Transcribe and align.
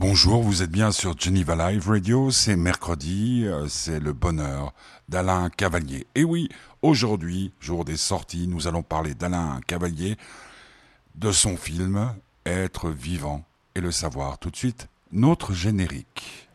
Bonjour, 0.00 0.42
vous 0.42 0.62
êtes 0.62 0.70
bien 0.70 0.92
sur 0.92 1.14
Geneva 1.18 1.54
Live 1.54 1.90
Radio, 1.90 2.30
c'est 2.30 2.56
mercredi, 2.56 3.44
euh, 3.44 3.68
c'est 3.68 4.00
le 4.00 4.14
bonheur 4.14 4.72
d'Alain 5.10 5.50
Cavalier. 5.50 6.06
Et 6.14 6.24
oui, 6.24 6.48
aujourd'hui, 6.80 7.52
jour 7.60 7.84
des 7.84 7.98
sorties, 7.98 8.48
nous 8.48 8.66
allons 8.66 8.82
parler 8.82 9.14
d'Alain 9.14 9.60
Cavalier, 9.66 10.16
de 11.16 11.30
son 11.32 11.58
film 11.58 12.14
Être 12.46 12.88
vivant 12.88 13.44
et 13.74 13.82
le 13.82 13.92
savoir. 13.92 14.38
Tout 14.38 14.48
de 14.48 14.56
suite, 14.56 14.88
notre 15.12 15.52
générique. 15.52 16.48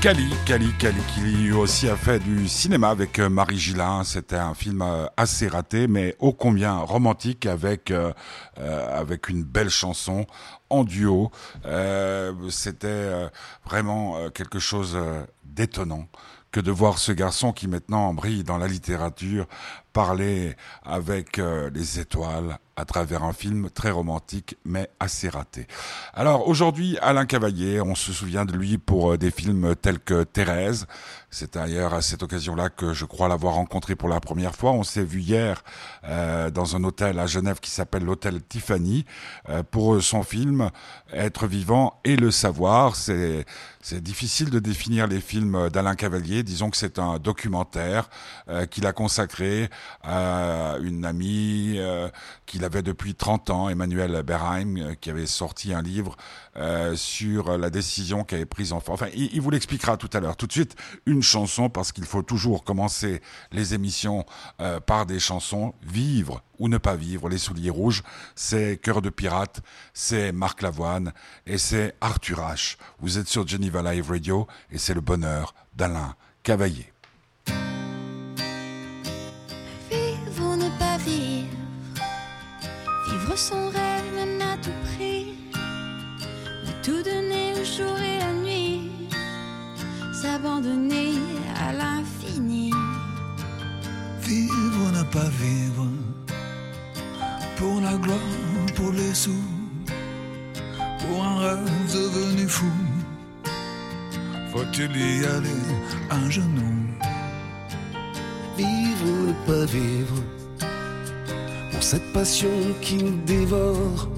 Cali, 0.00 0.30
Cali, 0.46 0.72
Cali, 0.78 1.02
qui 1.14 1.52
aussi 1.52 1.86
a 1.86 1.94
fait 1.94 2.20
du 2.20 2.48
cinéma 2.48 2.88
avec 2.88 3.18
euh, 3.18 3.28
Marie 3.28 3.58
Gillin. 3.58 4.02
C'était 4.02 4.36
un 4.36 4.54
film 4.54 4.80
euh, 4.80 5.04
assez 5.18 5.46
raté, 5.46 5.88
mais 5.88 6.16
ô 6.20 6.32
combien 6.32 6.78
romantique 6.78 7.44
avec 7.44 7.90
euh, 7.90 8.10
avec 8.56 9.28
une 9.28 9.44
belle 9.44 9.68
chanson 9.68 10.26
en 10.70 10.84
duo. 10.84 11.30
C'était 12.48 13.30
vraiment 13.66 14.30
quelque 14.30 14.58
chose 14.58 14.98
d'étonnant 15.44 16.08
que 16.50 16.60
de 16.60 16.70
voir 16.70 16.98
ce 16.98 17.12
garçon 17.12 17.52
qui 17.52 17.68
maintenant 17.68 18.14
brille 18.14 18.42
dans 18.42 18.58
la 18.58 18.68
littérature 18.68 19.46
parler 19.92 20.56
avec 20.82 21.38
les 21.38 22.00
étoiles 22.00 22.58
à 22.80 22.84
travers 22.86 23.22
un 23.24 23.34
film 23.34 23.68
très 23.70 23.90
romantique 23.90 24.56
mais 24.64 24.88
assez 24.98 25.28
raté. 25.28 25.66
Alors 26.14 26.48
aujourd'hui, 26.48 26.96
Alain 27.02 27.26
Cavalier, 27.26 27.80
on 27.80 27.94
se 27.94 28.12
souvient 28.12 28.46
de 28.46 28.54
lui 28.54 28.78
pour 28.78 29.12
euh, 29.12 29.18
des 29.18 29.30
films 29.30 29.74
tels 29.76 30.00
que 30.00 30.24
Thérèse. 30.24 30.86
C'est 31.30 31.54
d'ailleurs 31.54 31.94
à 31.94 32.02
cette 32.02 32.22
occasion-là 32.22 32.70
que 32.70 32.92
je 32.92 33.04
crois 33.04 33.28
l'avoir 33.28 33.54
rencontré 33.54 33.94
pour 33.94 34.08
la 34.08 34.18
première 34.18 34.56
fois. 34.56 34.72
On 34.72 34.82
s'est 34.82 35.04
vu 35.04 35.20
hier 35.20 35.62
euh, 36.04 36.50
dans 36.50 36.74
un 36.74 36.82
hôtel 36.82 37.18
à 37.18 37.26
Genève 37.26 37.60
qui 37.60 37.70
s'appelle 37.70 38.04
l'hôtel 38.04 38.42
Tiffany 38.42 39.04
euh, 39.48 39.62
pour 39.62 40.02
son 40.02 40.22
film 40.22 40.70
Être 41.12 41.46
vivant 41.46 42.00
et 42.04 42.16
le 42.16 42.30
savoir. 42.30 42.96
C'est 42.96 43.44
difficile 44.02 44.50
de 44.50 44.58
définir 44.58 45.06
les 45.06 45.20
films 45.20 45.68
d'Alain 45.70 45.94
Cavalier. 45.94 46.42
Disons 46.42 46.70
que 46.70 46.76
c'est 46.76 46.98
un 46.98 47.18
documentaire 47.18 48.08
qu'il 48.70 48.86
a 48.86 48.92
consacré 48.92 49.70
à 50.02 50.76
une 50.82 51.04
amie 51.04 51.78
qu'il 52.46 52.64
a 52.64 52.68
avait 52.70 52.82
depuis 52.82 53.14
30 53.14 53.50
ans, 53.50 53.68
Emmanuel 53.68 54.22
Berheim, 54.22 54.76
euh, 54.76 54.94
qui 54.94 55.10
avait 55.10 55.26
sorti 55.26 55.74
un 55.74 55.82
livre 55.82 56.16
euh, 56.56 56.94
sur 56.94 57.58
la 57.58 57.68
décision 57.68 58.22
qu'avait 58.22 58.46
prise 58.46 58.72
enfant. 58.72 58.92
Enfin, 58.92 59.08
il, 59.14 59.40
vous 59.40 59.50
l'expliquera 59.50 59.96
tout 59.96 60.10
à 60.12 60.20
l'heure. 60.20 60.36
Tout 60.36 60.46
de 60.46 60.52
suite, 60.52 60.76
une 61.06 61.22
chanson, 61.22 61.68
parce 61.68 61.90
qu'il 61.90 62.04
faut 62.04 62.22
toujours 62.22 62.62
commencer 62.62 63.20
les 63.50 63.74
émissions 63.74 64.24
euh, 64.60 64.78
par 64.78 65.04
des 65.06 65.18
chansons. 65.18 65.74
Vivre 65.82 66.42
ou 66.58 66.68
ne 66.68 66.78
pas 66.78 66.94
vivre, 66.94 67.28
Les 67.28 67.38
Souliers 67.38 67.70
Rouges, 67.70 68.02
c'est 68.34 68.78
Cœur 68.80 69.02
de 69.02 69.10
Pirate, 69.10 69.62
c'est 69.94 70.30
Marc 70.30 70.62
Lavoine 70.62 71.12
et 71.46 71.58
c'est 71.58 71.96
Arthur 72.00 72.38
H. 72.38 72.76
Vous 73.00 73.18
êtes 73.18 73.28
sur 73.28 73.48
Geneva 73.48 73.82
Live 73.82 74.10
Radio 74.10 74.46
et 74.70 74.78
c'est 74.78 74.94
le 74.94 75.00
bonheur 75.00 75.54
d'Alain 75.74 76.14
Cavaillé. 76.42 76.92
Son 83.40 83.70
rêve 83.70 84.08
même 84.14 84.42
à 84.42 84.56
tout 84.58 84.78
prix, 84.84 85.34
de 86.66 86.72
tout 86.84 87.02
donner 87.02 87.54
le 87.58 87.64
jour 87.64 87.96
et 88.10 88.18
la 88.18 88.32
nuit, 88.44 88.90
s'abandonner 90.12 91.14
à 91.66 91.72
l'infini. 91.72 92.70
Vivre 94.20 94.84
n'a 94.92 95.04
pas 95.04 95.30
vivre, 95.44 95.88
pour 97.56 97.80
la 97.80 97.94
gloire, 97.94 98.66
pour 98.76 98.92
les 98.92 99.14
sous, 99.14 99.48
pour 101.00 101.24
un 101.24 101.38
rêve 101.38 101.92
devenu 101.94 102.46
fou. 102.46 102.74
Faut-il 104.52 104.92
y 104.96 105.24
aller 105.24 105.64
un 106.10 106.28
genou 106.28 106.72
Vivre 108.58 109.06
ou 109.06 109.26
ne 109.28 109.34
pas 109.46 109.64
vivre 109.64 110.22
cette 111.80 112.12
passion 112.12 112.50
qui 112.80 112.96
nous 112.96 113.16
dévore, 113.24 114.08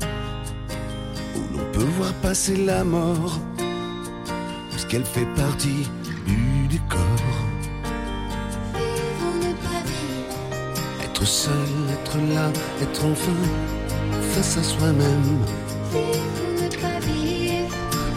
où 1.36 1.56
l'on 1.56 1.64
peut 1.72 1.88
voir 1.96 2.12
passer 2.14 2.56
la 2.56 2.82
mort, 2.82 3.38
puisqu'elle 4.70 5.04
fait 5.04 5.26
partie 5.36 5.88
du 6.26 6.66
décor. 6.68 6.98
Être 11.04 11.24
seul, 11.24 11.52
être 11.92 12.16
là, 12.34 12.50
être 12.80 13.04
enfin 13.04 13.42
face 14.32 14.58
à 14.58 14.62
soi-même. 14.62 15.38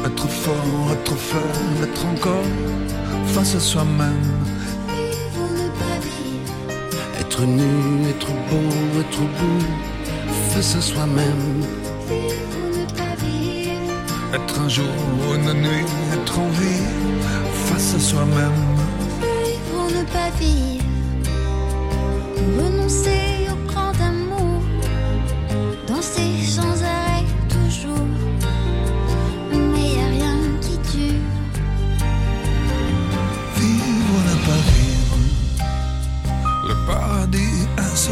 Être 0.05 0.27
fort, 0.27 0.91
être 0.91 1.15
faible, 1.15 1.83
être 1.83 2.05
encore 2.05 2.45
face 3.27 3.55
à 3.55 3.59
soi-même 3.59 4.44
être 7.35 7.47
nu, 7.47 8.09
être 8.09 8.27
beau, 8.27 8.99
être 9.01 9.19
beau, 9.19 9.59
face 10.51 10.75
à 10.75 10.81
soi-même. 10.81 11.63
Être 14.33 14.59
un 14.59 14.69
jour, 14.69 14.85
une 15.35 15.53
nuit, 15.61 15.85
être 16.13 16.39
en 16.39 16.47
vie, 16.49 16.83
face 17.65 17.95
à 17.95 17.99
soi-même. 17.99 18.61
Vivre 19.21 19.87
ne 19.97 20.03
pas 20.05 20.29
vivre, 20.39 20.85
renoncer 22.57 23.14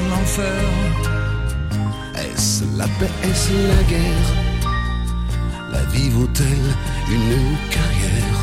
l'enfer? 0.10 0.64
Est-ce 2.16 2.64
la 2.78 2.86
paix, 3.00 3.12
est-ce 3.24 3.52
la 3.52 3.84
guerre? 3.84 4.30
La 5.72 5.84
vie 5.92 6.10
vaut-elle 6.10 6.68
une 7.10 7.58
carrière? 7.70 8.40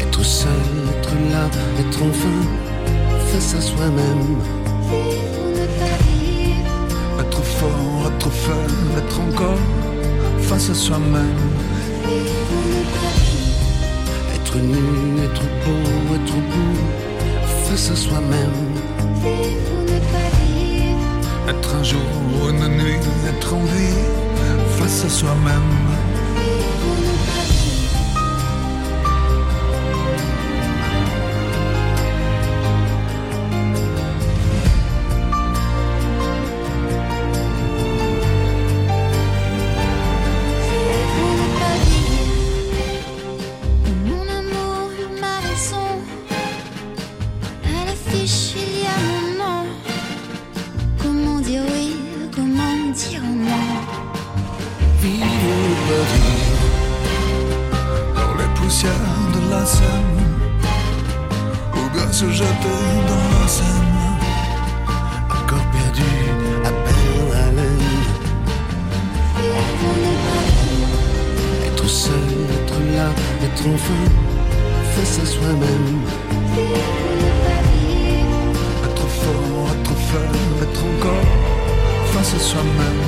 Être 0.00 0.22
seul, 0.24 0.50
être 0.90 1.14
là, 1.32 1.44
être 1.80 2.02
enfin 2.02 2.40
face 3.32 3.54
à 3.54 3.60
soi-même. 3.60 4.36
Être 7.20 7.42
fort, 7.42 8.12
être 8.14 8.30
faible, 8.30 8.98
être 8.98 9.20
encore 9.20 9.64
face 10.42 10.70
à 10.70 10.74
soi-même. 10.74 11.48
Être 14.48 14.60
nu, 14.60 15.22
être 15.22 15.42
beau, 15.42 16.14
être 16.14 16.36
beau 16.36 17.68
face 17.68 17.90
à 17.90 17.96
soi-même. 17.96 18.50
Être 21.46 21.74
un 21.74 21.82
jour, 21.82 22.00
une 22.48 22.68
nuit, 22.78 22.96
être 23.28 23.52
en 23.52 23.60
vie 23.64 24.08
face 24.78 25.04
à 25.04 25.10
soi-même. 25.10 25.97
se 62.18 62.28
jeter 62.32 62.78
dans 63.08 63.40
la 63.40 63.46
Seine. 63.46 63.94
Encore 65.30 65.66
perdu, 65.70 66.10
à 66.64 66.72
peine 66.84 67.30
à 67.42 67.46
l'aine. 67.56 67.88
Être 71.68 71.86
seul, 71.86 72.30
être 72.56 72.78
là, 72.96 73.08
être 73.46 73.64
enfin 73.72 74.04
face 74.94 75.20
à 75.22 75.26
soi-même. 75.26 76.00
Être 78.86 79.06
fort, 79.20 79.68
être 79.74 79.96
faible, 80.08 80.58
être 80.66 80.82
encore 80.92 81.28
face 82.12 82.34
à 82.34 82.40
soi-même. 82.50 83.02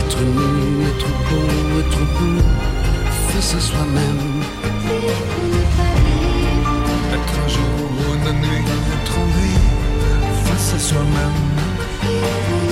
Être 0.00 0.20
nu, 0.36 0.84
être 0.90 1.10
beau, 1.26 1.48
être 1.82 2.02
beau, 2.14 2.42
face 3.28 3.54
à 3.54 3.60
soi-même 3.60 4.28
une 8.30 8.40
nuit, 8.40 8.64
vie, 9.36 9.58
face 10.44 10.74
à 10.74 10.78
soi-même. 10.78 12.67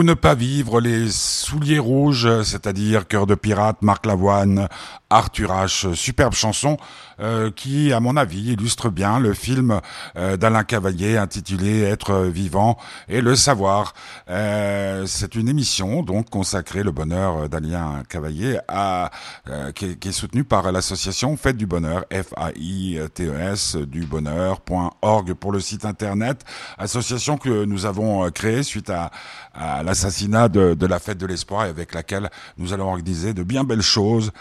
Ou 0.00 0.02
ne 0.02 0.14
pas 0.14 0.34
vivre, 0.34 0.80
les 0.80 1.10
souliers 1.10 1.78
rouges, 1.78 2.42
c'est-à-dire 2.42 3.06
Cœur 3.06 3.26
de 3.26 3.34
pirate, 3.34 3.82
Marc 3.82 4.06
Lavoine, 4.06 4.66
Arthur 5.10 5.50
H, 5.50 5.94
superbe 5.94 6.34
chanson 6.34 6.76
euh, 7.20 7.50
qui, 7.50 7.92
à 7.92 8.00
mon 8.00 8.16
avis, 8.16 8.52
illustre 8.52 8.88
bien 8.88 9.18
le 9.18 9.34
film 9.34 9.80
euh, 10.16 10.36
d'Alain 10.36 10.64
Cavalier 10.64 11.16
intitulé 11.16 11.82
Être 11.82 12.22
vivant 12.22 12.78
et 13.08 13.20
le 13.20 13.34
savoir. 13.36 13.92
Euh, 14.28 15.04
c'est 15.06 15.34
une 15.34 15.48
émission 15.48 16.02
donc 16.02 16.30
consacrée 16.30 16.82
le 16.82 16.92
bonheur 16.92 17.48
d'Alain 17.48 18.02
Cavalier 18.08 18.58
à, 18.68 19.10
euh, 19.48 19.72
qui, 19.72 19.96
qui 19.98 20.08
est 20.08 20.12
soutenue 20.12 20.44
par 20.44 20.70
l'association 20.72 21.36
Fête 21.36 21.56
du 21.56 21.66
Bonheur, 21.66 22.04
F-A-I-T-E-S, 22.12 23.76
du 23.76 24.06
bonheur.org 24.06 25.34
pour 25.34 25.52
le 25.52 25.60
site 25.60 25.84
internet, 25.84 26.44
association 26.78 27.36
que 27.36 27.64
nous 27.64 27.86
avons 27.86 28.24
euh, 28.24 28.30
créée 28.30 28.62
suite 28.62 28.90
à, 28.90 29.10
à 29.54 29.82
l'assassinat 29.82 30.48
de, 30.48 30.74
de 30.74 30.86
la 30.86 30.98
Fête 30.98 31.18
de 31.18 31.26
l'Espoir 31.26 31.66
et 31.66 31.68
avec 31.68 31.94
laquelle 31.94 32.30
nous 32.56 32.72
allons 32.72 32.88
organiser 32.88 33.34
de 33.34 33.42
bien 33.42 33.64
belles 33.64 33.82
choses. 33.82 34.32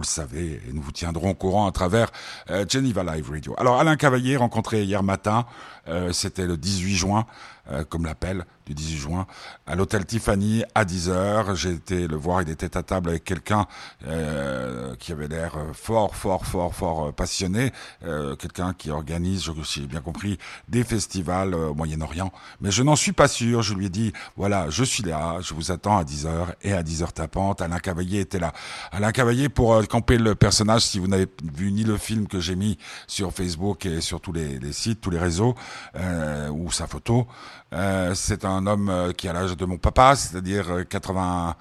Le 0.00 0.06
savez, 0.06 0.60
et 0.68 0.72
nous 0.72 0.82
vous 0.82 0.92
tiendrons 0.92 1.30
au 1.30 1.34
courant 1.34 1.66
à 1.66 1.72
travers 1.72 2.10
euh, 2.50 2.64
Geneva 2.68 3.04
Live 3.04 3.30
Radio. 3.30 3.54
Alors 3.58 3.78
Alain 3.78 3.96
Cavalier, 3.96 4.36
rencontré 4.36 4.84
hier 4.84 5.02
matin, 5.02 5.46
euh, 5.88 6.12
c'était 6.12 6.46
le 6.46 6.56
18 6.56 6.96
juin, 6.96 7.26
euh, 7.70 7.84
comme 7.84 8.04
l'appel 8.06 8.44
du 8.66 8.74
18 8.74 8.96
juin, 8.98 9.26
à 9.66 9.74
l'hôtel 9.74 10.04
Tiffany 10.06 10.64
à 10.74 10.84
10h. 10.84 11.54
J'ai 11.56 11.70
été 11.72 12.06
le 12.06 12.16
voir, 12.16 12.42
il 12.42 12.50
était 12.50 12.76
à 12.76 12.82
table 12.82 13.10
avec 13.10 13.24
quelqu'un 13.24 13.66
euh, 14.06 14.94
qui 14.96 15.12
avait 15.12 15.28
l'air 15.28 15.56
fort, 15.72 16.14
fort, 16.14 16.46
fort, 16.46 16.74
fort 16.74 17.06
euh, 17.08 17.12
passionné, 17.12 17.72
euh, 18.04 18.36
quelqu'un 18.36 18.72
qui 18.72 18.90
organise, 18.90 19.42
je- 19.44 19.52
si 19.64 19.80
j'ai 19.80 19.86
bien 19.86 20.00
compris, 20.00 20.38
des 20.68 20.84
festivals 20.84 21.54
euh, 21.54 21.68
au 21.68 21.74
Moyen-Orient. 21.74 22.32
Mais 22.60 22.70
je 22.70 22.82
n'en 22.82 22.96
suis 22.96 23.12
pas 23.12 23.28
sûr. 23.28 23.62
Je 23.62 23.74
lui 23.74 23.86
ai 23.86 23.88
dit, 23.90 24.12
voilà, 24.36 24.70
je 24.70 24.84
suis 24.84 25.02
là, 25.02 25.38
je 25.40 25.54
vous 25.54 25.70
attends 25.72 25.98
à 25.98 26.04
10h 26.04 26.54
et 26.62 26.72
à 26.72 26.82
10h 26.82 27.12
tapante. 27.12 27.60
Alain 27.62 27.78
Cavalier 27.78 28.20
était 28.20 28.38
là. 28.38 28.52
Alain 28.92 29.12
Cavalier 29.12 29.48
pour 29.48 29.86
camper 29.88 30.18
le 30.18 30.34
personnage, 30.34 30.82
si 30.82 30.98
vous 30.98 31.08
n'avez 31.08 31.26
vu 31.54 31.72
ni 31.72 31.84
le 31.84 31.96
film 31.96 32.26
que 32.28 32.40
j'ai 32.40 32.56
mis 32.56 32.78
sur 33.06 33.32
Facebook 33.32 33.86
et 33.86 34.00
sur 34.00 34.20
tous 34.20 34.32
les 34.32 34.72
sites, 34.72 35.00
tous 35.00 35.10
les 35.10 35.18
réseaux, 35.18 35.54
euh, 35.96 36.48
ou 36.48 36.70
sa 36.70 36.86
photo, 36.86 37.26
euh, 37.72 38.14
c'est 38.14 38.44
un 38.44 38.66
homme 38.66 38.88
euh, 38.88 39.12
qui 39.12 39.28
a 39.28 39.32
l'âge 39.32 39.56
de 39.56 39.64
mon 39.64 39.78
papa, 39.78 40.16
c'est-à-dire 40.16 40.70
euh, 40.70 40.84
80... 40.84 41.56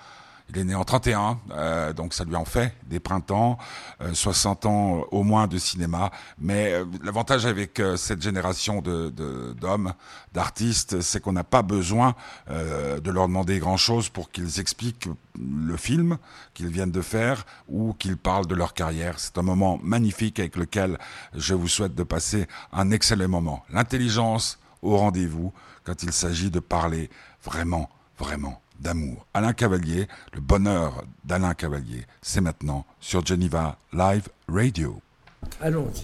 Il 0.49 0.57
est 0.57 0.63
né 0.63 0.73
en 0.73 0.83
31, 0.83 1.39
euh, 1.51 1.93
donc 1.93 2.13
ça 2.13 2.23
lui 2.23 2.35
en 2.35 2.45
fait 2.45 2.73
des 2.87 2.99
printemps, 2.99 3.59
euh, 4.01 4.13
60 4.13 4.65
ans 4.65 5.05
au 5.11 5.21
moins 5.23 5.45
de 5.45 5.59
cinéma. 5.59 6.11
Mais 6.39 6.73
euh, 6.73 6.85
l'avantage 7.03 7.45
avec 7.45 7.79
euh, 7.79 7.97
cette 7.97 8.21
génération 8.21 8.81
de 8.81 9.09
d'hommes, 9.59 9.93
d'artistes, 10.33 11.01
c'est 11.01 11.21
qu'on 11.21 11.33
n'a 11.33 11.43
pas 11.43 11.61
besoin 11.61 12.15
euh, 12.49 12.99
de 12.99 13.11
leur 13.11 13.27
demander 13.27 13.59
grand-chose 13.59 14.09
pour 14.09 14.31
qu'ils 14.31 14.59
expliquent 14.59 15.09
le 15.39 15.77
film 15.77 16.17
qu'ils 16.53 16.69
viennent 16.69 16.91
de 16.91 17.01
faire 17.01 17.45
ou 17.67 17.93
qu'ils 17.93 18.17
parlent 18.17 18.47
de 18.47 18.55
leur 18.55 18.73
carrière. 18.73 19.19
C'est 19.19 19.37
un 19.37 19.43
moment 19.43 19.79
magnifique 19.83 20.39
avec 20.39 20.55
lequel 20.55 20.97
je 21.35 21.53
vous 21.53 21.67
souhaite 21.67 21.93
de 21.93 22.03
passer 22.03 22.47
un 22.73 22.89
excellent 22.91 23.27
moment. 23.27 23.63
L'intelligence 23.69 24.59
au 24.81 24.97
rendez-vous 24.97 25.53
quand 25.83 26.03
il 26.03 26.11
s'agit 26.11 26.49
de 26.49 26.59
parler 26.59 27.09
vraiment, 27.43 27.89
vraiment 28.17 28.61
d'amour. 28.79 29.25
Alain 29.33 29.53
Cavalier, 29.53 30.07
le 30.33 30.41
bonheur 30.41 31.03
d'Alain 31.25 31.53
Cavalier, 31.53 32.05
c'est 32.21 32.41
maintenant 32.41 32.85
sur 32.99 33.25
Geneva 33.25 33.77
Live 33.93 34.27
Radio. 34.47 35.01
Allons-y. 35.61 36.03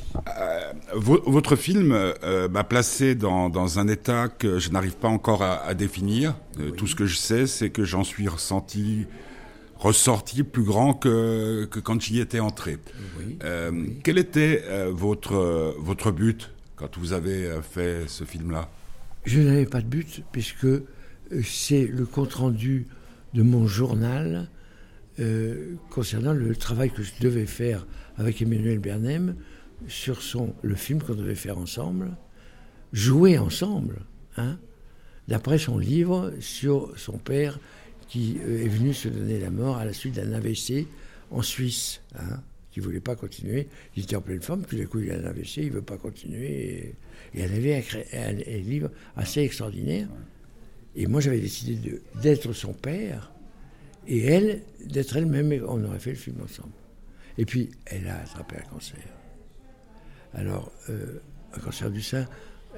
Vo- 0.95 1.21
votre 1.27 1.55
film 1.55 1.91
euh, 1.91 2.47
m'a 2.47 2.63
placé 2.63 3.15
dans, 3.15 3.49
dans 3.49 3.79
un 3.79 3.87
état 3.87 4.29
que 4.29 4.59
je 4.59 4.69
n'arrive 4.69 4.95
pas 4.95 5.09
encore 5.09 5.43
à, 5.43 5.61
à 5.65 5.73
définir. 5.73 6.35
Euh, 6.59 6.71
Tout 6.71 6.87
ce 6.87 6.95
que 6.95 7.05
je 7.05 7.17
sais, 7.17 7.45
c'est 7.47 7.69
que 7.69 7.83
j'en 7.83 8.03
suis 8.05 8.27
ressenti, 8.29 9.05
ressorti 9.77 10.43
plus 10.43 10.63
grand 10.63 10.93
que, 10.93 11.65
que 11.65 11.79
quand 11.79 11.99
j'y 12.01 12.19
étais 12.19 12.39
entré. 12.39 12.77
Oui. 13.19 13.37
Euh, 13.43 13.85
Quel 14.03 14.17
était 14.17 14.63
euh, 14.67 14.91
votre, 14.93 15.35
euh, 15.35 15.73
votre 15.79 16.11
but 16.11 16.51
quand 16.77 16.97
vous 16.97 17.11
avez 17.13 17.45
euh, 17.45 17.61
fait 17.61 18.05
ce 18.07 18.23
film-là? 18.23 18.69
Je 19.25 19.41
n'avais 19.41 19.65
pas 19.65 19.81
de 19.81 19.87
but, 19.87 20.23
puisque 20.31 20.63
euh, 20.65 20.85
c'est 21.43 21.87
le 21.87 22.05
compte-rendu 22.05 22.87
de 23.33 23.43
mon 23.43 23.67
journal 23.67 24.49
euh, 25.19 25.75
concernant 25.89 26.33
le 26.33 26.55
travail 26.55 26.91
que 26.91 27.01
je 27.01 27.11
devais 27.21 27.45
faire 27.45 27.87
avec 28.17 28.41
Emmanuel 28.41 28.79
Bernem 28.79 29.35
sur 29.87 30.21
son, 30.21 30.53
le 30.61 30.75
film 30.75 31.01
qu'on 31.01 31.15
devait 31.15 31.35
faire 31.35 31.57
ensemble, 31.57 32.17
jouer 32.91 33.37
ensemble, 33.37 34.01
hein, 34.37 34.57
d'après 35.27 35.57
son 35.57 35.77
livre 35.77 36.33
sur 36.39 36.97
son 36.97 37.17
père 37.17 37.59
qui 38.07 38.37
euh, 38.45 38.63
est 38.63 38.67
venu 38.67 38.93
se 38.93 39.07
donner 39.07 39.39
la 39.39 39.51
mort 39.51 39.77
à 39.77 39.85
la 39.85 39.93
suite 39.93 40.15
d'un 40.15 40.33
AVC 40.33 40.85
en 41.31 41.41
Suisse, 41.41 42.01
hein, 42.15 42.41
qui 42.71 42.79
ne 42.79 42.85
voulait 42.85 42.99
pas 42.99 43.15
continuer. 43.15 43.67
Il 43.95 44.03
était 44.03 44.15
en 44.17 44.21
pleine 44.21 44.41
forme, 44.41 44.63
tout 44.63 44.77
d'un 44.77 44.85
coup 44.85 44.99
il 44.99 45.11
a 45.11 45.15
un 45.15 45.25
AVC, 45.25 45.57
il 45.57 45.67
ne 45.67 45.75
veut 45.75 45.81
pas 45.81 45.97
continuer. 45.97 46.95
Et, 47.33 47.39
et 47.39 47.41
elle 47.41 47.53
avait 47.53 47.79
écrit 47.79 48.03
un 48.13 48.33
livre 48.33 48.91
assez 49.15 49.41
extraordinaire. 49.41 50.07
Et 50.95 51.07
moi 51.07 51.21
j'avais 51.21 51.39
décidé 51.39 52.01
d'être 52.21 52.53
son 52.53 52.73
père 52.73 53.31
et 54.07 54.23
elle 54.25 54.61
d'être 54.85 55.17
elle-même, 55.17 55.51
on 55.67 55.83
aurait 55.83 55.99
fait 55.99 56.11
le 56.11 56.15
film 56.17 56.37
ensemble. 56.43 56.73
Et 57.37 57.45
puis 57.45 57.71
elle 57.85 58.07
a 58.07 58.21
attrapé 58.21 58.57
un 58.57 58.69
cancer. 58.69 58.99
Alors, 60.33 60.71
euh, 60.89 61.19
un 61.53 61.59
cancer 61.59 61.89
du 61.89 62.01
sein, 62.01 62.27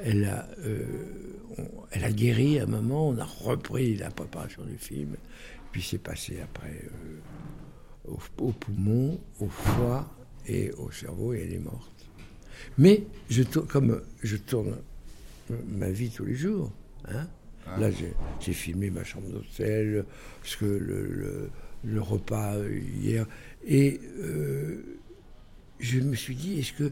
elle 0.03 0.25
a, 0.25 0.47
euh, 0.59 2.09
guéri 2.11 2.59
à 2.59 2.63
un 2.63 2.67
moment, 2.67 3.09
on 3.09 3.17
a 3.17 3.25
repris 3.25 3.95
la 3.95 4.11
préparation 4.11 4.63
du 4.63 4.77
film, 4.77 5.15
puis 5.71 5.81
c'est 5.81 5.97
passé 5.97 6.39
après 6.41 6.83
euh, 8.07 8.11
au, 8.37 8.51
poumon, 8.51 9.19
au 9.39 9.47
foie 9.47 10.07
et 10.45 10.71
au 10.73 10.91
cerveau, 10.91 11.33
et 11.33 11.41
elle 11.41 11.53
est 11.53 11.59
morte. 11.59 12.05
Mais 12.77 13.03
comme 13.67 14.01
je 14.23 14.37
tourne 14.37 14.77
ma 15.67 15.89
vie 15.89 16.09
tous 16.09 16.25
les 16.25 16.35
jours, 16.35 16.71
hein, 17.07 17.27
là 17.79 17.89
j'ai- 17.91 18.53
filmé 18.53 18.89
ma 18.89 19.03
chambre 19.03 19.29
d'hôtel, 19.29 20.05
parce 20.41 20.55
que 20.55 20.65
le, 20.65 22.01
repas 22.01 22.55
euh, 22.55 22.79
hier, 22.99 23.25
et 23.65 23.99
euh, 24.19 24.81
je 25.79 25.99
me 25.99 26.15
suis 26.15 26.35
dit, 26.35 26.59
est-ce 26.59 26.73
que 26.73 26.91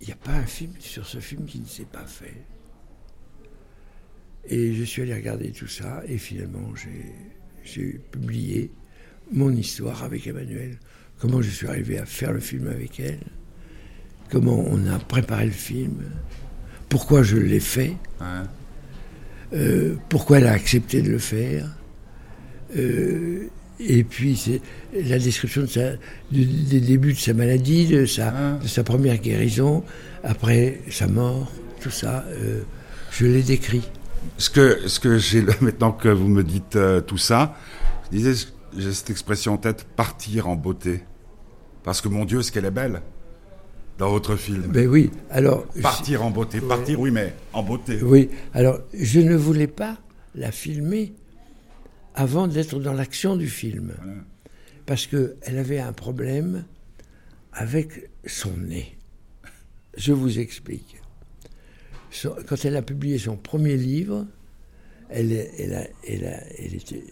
il 0.00 0.08
n'y 0.08 0.12
a 0.12 0.16
pas 0.16 0.32
un 0.32 0.46
film 0.46 0.72
sur 0.80 1.06
ce 1.06 1.18
film 1.18 1.46
qui 1.46 1.60
ne 1.60 1.66
s'est 1.66 1.86
pas 1.90 2.04
fait? 2.04 2.42
Et 4.46 4.74
je 4.74 4.84
suis 4.84 5.02
allé 5.02 5.14
regarder 5.14 5.50
tout 5.52 5.68
ça, 5.68 6.02
et 6.06 6.18
finalement, 6.18 6.74
j'ai 7.64 7.98
publié 8.10 8.70
mon 9.32 9.50
histoire 9.50 10.02
avec 10.04 10.26
Emmanuel, 10.26 10.78
comment 11.18 11.40
je 11.40 11.48
suis 11.48 11.66
arrivé 11.66 11.98
à 11.98 12.04
faire 12.04 12.32
le 12.32 12.40
film 12.40 12.66
avec 12.66 13.00
elle, 13.00 13.20
comment 14.30 14.58
on 14.58 14.86
a 14.86 14.98
préparé 14.98 15.46
le 15.46 15.50
film, 15.52 16.02
pourquoi 16.90 17.22
je 17.22 17.36
l'ai 17.38 17.60
fait, 17.60 17.96
euh, 19.54 19.94
pourquoi 20.08 20.38
elle 20.38 20.46
a 20.46 20.52
accepté 20.52 21.00
de 21.02 21.10
le 21.10 21.18
faire. 21.18 21.66
Euh, 22.76 23.46
et 23.80 24.04
puis 24.04 24.36
c'est 24.36 24.60
la 25.08 25.18
description 25.18 25.62
de 25.62 25.66
sa- 25.66 25.92
du- 26.30 26.44
des 26.46 26.80
débuts 26.80 27.12
de 27.12 27.18
sa 27.18 27.34
maladie, 27.34 27.86
de 27.86 28.06
sa, 28.06 28.30
de 28.62 28.66
sa 28.68 28.84
première 28.84 29.18
guérison, 29.18 29.84
après 30.22 30.80
sa 30.90 31.06
mort, 31.06 31.50
tout 31.80 31.90
ça, 31.90 32.24
euh, 32.30 32.62
je 33.12 33.26
l'ai 33.26 33.42
décrit. 33.42 33.82
Ce 34.38 34.48
que, 34.50 34.88
ce 34.88 34.98
que 35.00 35.18
j'ai 35.18 35.42
maintenant 35.60 35.92
que 35.92 36.08
vous 36.08 36.28
me 36.28 36.42
dites 36.42 36.76
euh, 36.76 37.00
tout 37.00 37.18
ça, 37.18 37.56
je 38.10 38.16
disais, 38.18 38.46
j'ai 38.76 38.92
cette 38.92 39.10
expression 39.10 39.52
en 39.54 39.56
tête, 39.58 39.84
partir 39.96 40.48
en 40.48 40.56
beauté. 40.56 41.00
Parce 41.84 42.00
que 42.00 42.08
mon 42.08 42.24
Dieu, 42.24 42.42
ce 42.42 42.50
qu'elle 42.50 42.64
est 42.64 42.70
belle 42.70 43.02
dans 43.98 44.10
votre 44.10 44.36
film. 44.36 44.62
Ben 44.68 44.88
oui, 44.88 45.10
alors. 45.30 45.66
Partir 45.82 46.24
en 46.24 46.30
beauté, 46.30 46.60
partir, 46.60 47.00
oui, 47.00 47.10
mais 47.10 47.34
en 47.52 47.62
beauté. 47.62 48.00
Oui, 48.02 48.30
alors 48.52 48.80
je 48.92 49.20
ne 49.20 49.36
voulais 49.36 49.66
pas 49.66 49.98
la 50.34 50.50
filmer 50.50 51.12
avant 52.14 52.46
d'être 52.46 52.78
dans 52.80 52.92
l'action 52.92 53.36
du 53.36 53.48
film. 53.48 53.92
Parce 54.86 55.06
qu'elle 55.06 55.58
avait 55.58 55.78
un 55.78 55.92
problème 55.92 56.64
avec 57.52 58.10
son 58.26 58.56
nez. 58.56 58.96
Je 59.96 60.12
vous 60.12 60.38
explique. 60.38 61.00
Quand 62.46 62.64
elle 62.64 62.76
a 62.76 62.82
publié 62.82 63.18
son 63.18 63.36
premier 63.36 63.76
livre, 63.76 64.26
elle, 65.08 65.32
elle, 65.32 65.90
elle, 66.06 66.44
elle 66.58 66.74
était 66.74 67.04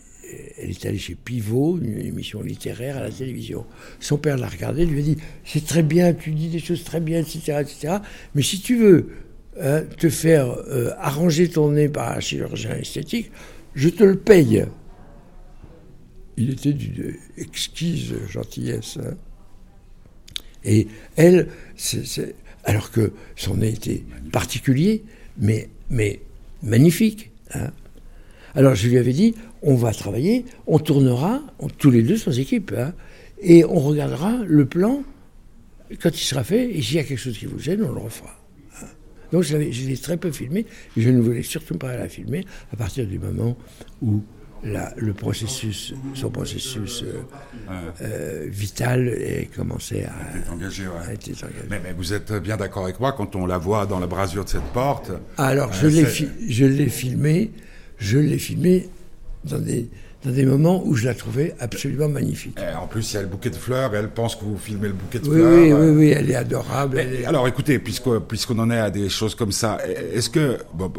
elle 0.59 0.71
est 0.71 0.87
allée 0.87 0.99
chez 0.99 1.15
Pivot, 1.15 1.79
une 1.83 1.99
émission 1.99 2.43
littéraire 2.43 2.97
à 2.97 3.01
la 3.01 3.11
télévision. 3.11 3.67
Son 4.01 4.19
père 4.19 4.37
l'a 4.37 4.49
regardé, 4.49 4.87
lui 4.87 5.01
a 5.01 5.03
dit 5.03 5.17
C'est 5.45 5.65
très 5.65 5.83
bien, 5.83 6.13
tu 6.15 6.33
dis 6.33 6.49
des 6.49 6.59
choses 6.59 6.85
très 6.85 7.01
bien, 7.01 7.21
etc. 7.21 7.61
etc. 7.61 7.97
mais 8.35 8.43
si 8.43 8.61
tu 8.61 8.77
veux 8.77 9.09
hein, 9.61 9.83
te 9.99 10.09
faire 10.09 10.49
euh, 10.69 10.91
arranger 10.99 11.49
ton 11.49 11.73
nez 11.73 11.89
par 11.89 12.17
un 12.17 12.21
chirurgien 12.21 12.77
esthétique, 12.77 13.31
je 13.75 13.89
te 13.89 14.05
le 14.05 14.17
paye. 14.17 14.67
Il 16.37 16.51
était 16.51 16.73
d'une 16.73 17.15
exquise 17.37 18.15
gentillesse. 18.29 18.99
Hein. 18.99 19.15
Et 20.65 20.87
elle, 21.17 21.49
alors 22.65 22.91
que 22.91 23.13
son 23.37 23.57
nez 23.57 23.71
était 23.71 24.03
particulier, 24.31 25.05
mais, 25.37 25.69
mais 25.91 26.21
magnifique. 26.63 27.31
Hein. 27.55 27.73
Alors 28.55 28.75
je 28.75 28.89
lui 28.89 28.99
avais 28.99 29.13
dit, 29.13 29.35
on 29.63 29.75
va 29.75 29.93
travailler, 29.93 30.45
on 30.67 30.79
tournera, 30.79 31.41
tous 31.79 31.91
les 31.91 32.03
deux 32.03 32.17
sans 32.17 32.39
équipe, 32.39 32.73
hein, 32.77 32.93
et 33.41 33.65
on 33.65 33.81
regardera 33.81 34.39
le 34.47 34.67
plan 34.67 35.03
quand 36.03 36.11
il 36.11 36.25
sera 36.25 36.45
fait, 36.45 36.71
et 36.71 36.81
s'il 36.83 36.97
y 36.97 37.01
a 37.01 37.05
quelque 37.05 37.19
chose 37.19 37.37
qui 37.37 37.47
vous 37.47 37.59
gêne, 37.59 37.83
on 37.83 37.93
le 37.93 38.01
refera. 38.01 38.35
Hein. 38.81 38.87
Donc 39.33 39.43
je 39.43 39.57
l'ai 39.57 39.97
très 39.97 40.17
peu 40.17 40.31
filmé, 40.31 40.67
et 40.97 41.01
je 41.01 41.11
ne 41.11 41.21
voulais 41.21 41.43
surtout 41.43 41.77
pas 41.77 41.97
la 41.97 42.09
filmer 42.09 42.45
à 42.73 42.77
partir 42.77 43.07
du 43.07 43.19
moment 43.19 43.57
où 44.01 44.23
le 44.65 45.13
processus, 45.13 45.95
son 46.15 46.31
processus 46.31 47.03
euh, 47.03 47.23
euh, 48.01 48.47
vital 48.49 49.09
est 49.09 49.51
commencé 49.55 50.05
à, 50.05 50.39
être 50.39 50.53
engagé. 50.53 50.85
Mais, 51.69 51.81
vous 51.97 52.13
êtes 52.13 52.33
bien 52.35 52.57
d'accord 52.57 52.85
avec 52.85 53.01
moi 53.01 53.13
quand 53.13 53.35
on 53.35 53.47
la 53.47 53.59
voit 53.59 53.87
dans 53.87 53.99
la 53.99 54.07
brasure 54.07 54.45
de 54.45 54.49
cette 54.49 54.73
porte. 54.73 55.11
Alors 55.37 55.71
euh, 55.71 55.91
je 56.49 56.65
l'ai 56.65 56.89
filmé, 56.89 57.51
je 58.03 58.19
l'ai 58.19 58.39
filmé 58.39 58.89
dans 59.45 59.59
des, 59.59 59.89
dans 60.25 60.31
des 60.31 60.45
moments 60.45 60.83
où 60.85 60.95
je 60.95 61.07
la 61.07 61.15
trouvais 61.15 61.55
absolument 61.61 62.09
magnifique. 62.09 62.59
Eh, 62.59 62.77
en 62.77 62.87
plus, 62.87 63.13
il 63.13 63.15
y 63.15 63.19
a 63.19 63.23
le 63.23 63.29
bouquet 63.29 63.51
de 63.51 63.57
fleurs, 63.57 63.95
elle 63.95 64.11
pense 64.11 64.35
que 64.37 64.45
vous 64.45 64.59
filmez 64.59 64.89
le 64.89 64.95
bouquet 64.95 65.21
de 65.21 65.29
oui, 65.29 65.37
fleurs. 65.37 65.81
Oui, 65.81 65.89
oui, 65.89 65.97
oui, 65.97 66.09
elle 66.09 66.31
est 66.31 66.35
adorable. 66.35 67.01
Alors 67.27 67.47
écoutez, 67.47 67.79
puisqu'on 67.79 68.59
en 68.59 68.71
est 68.71 68.79
à 68.79 68.91
des 68.91 69.09
choses 69.09 69.35
comme 69.35 69.53
ça, 69.53 69.79
est-ce 70.15 70.31
que, 70.31 70.59
bon, 70.75 70.93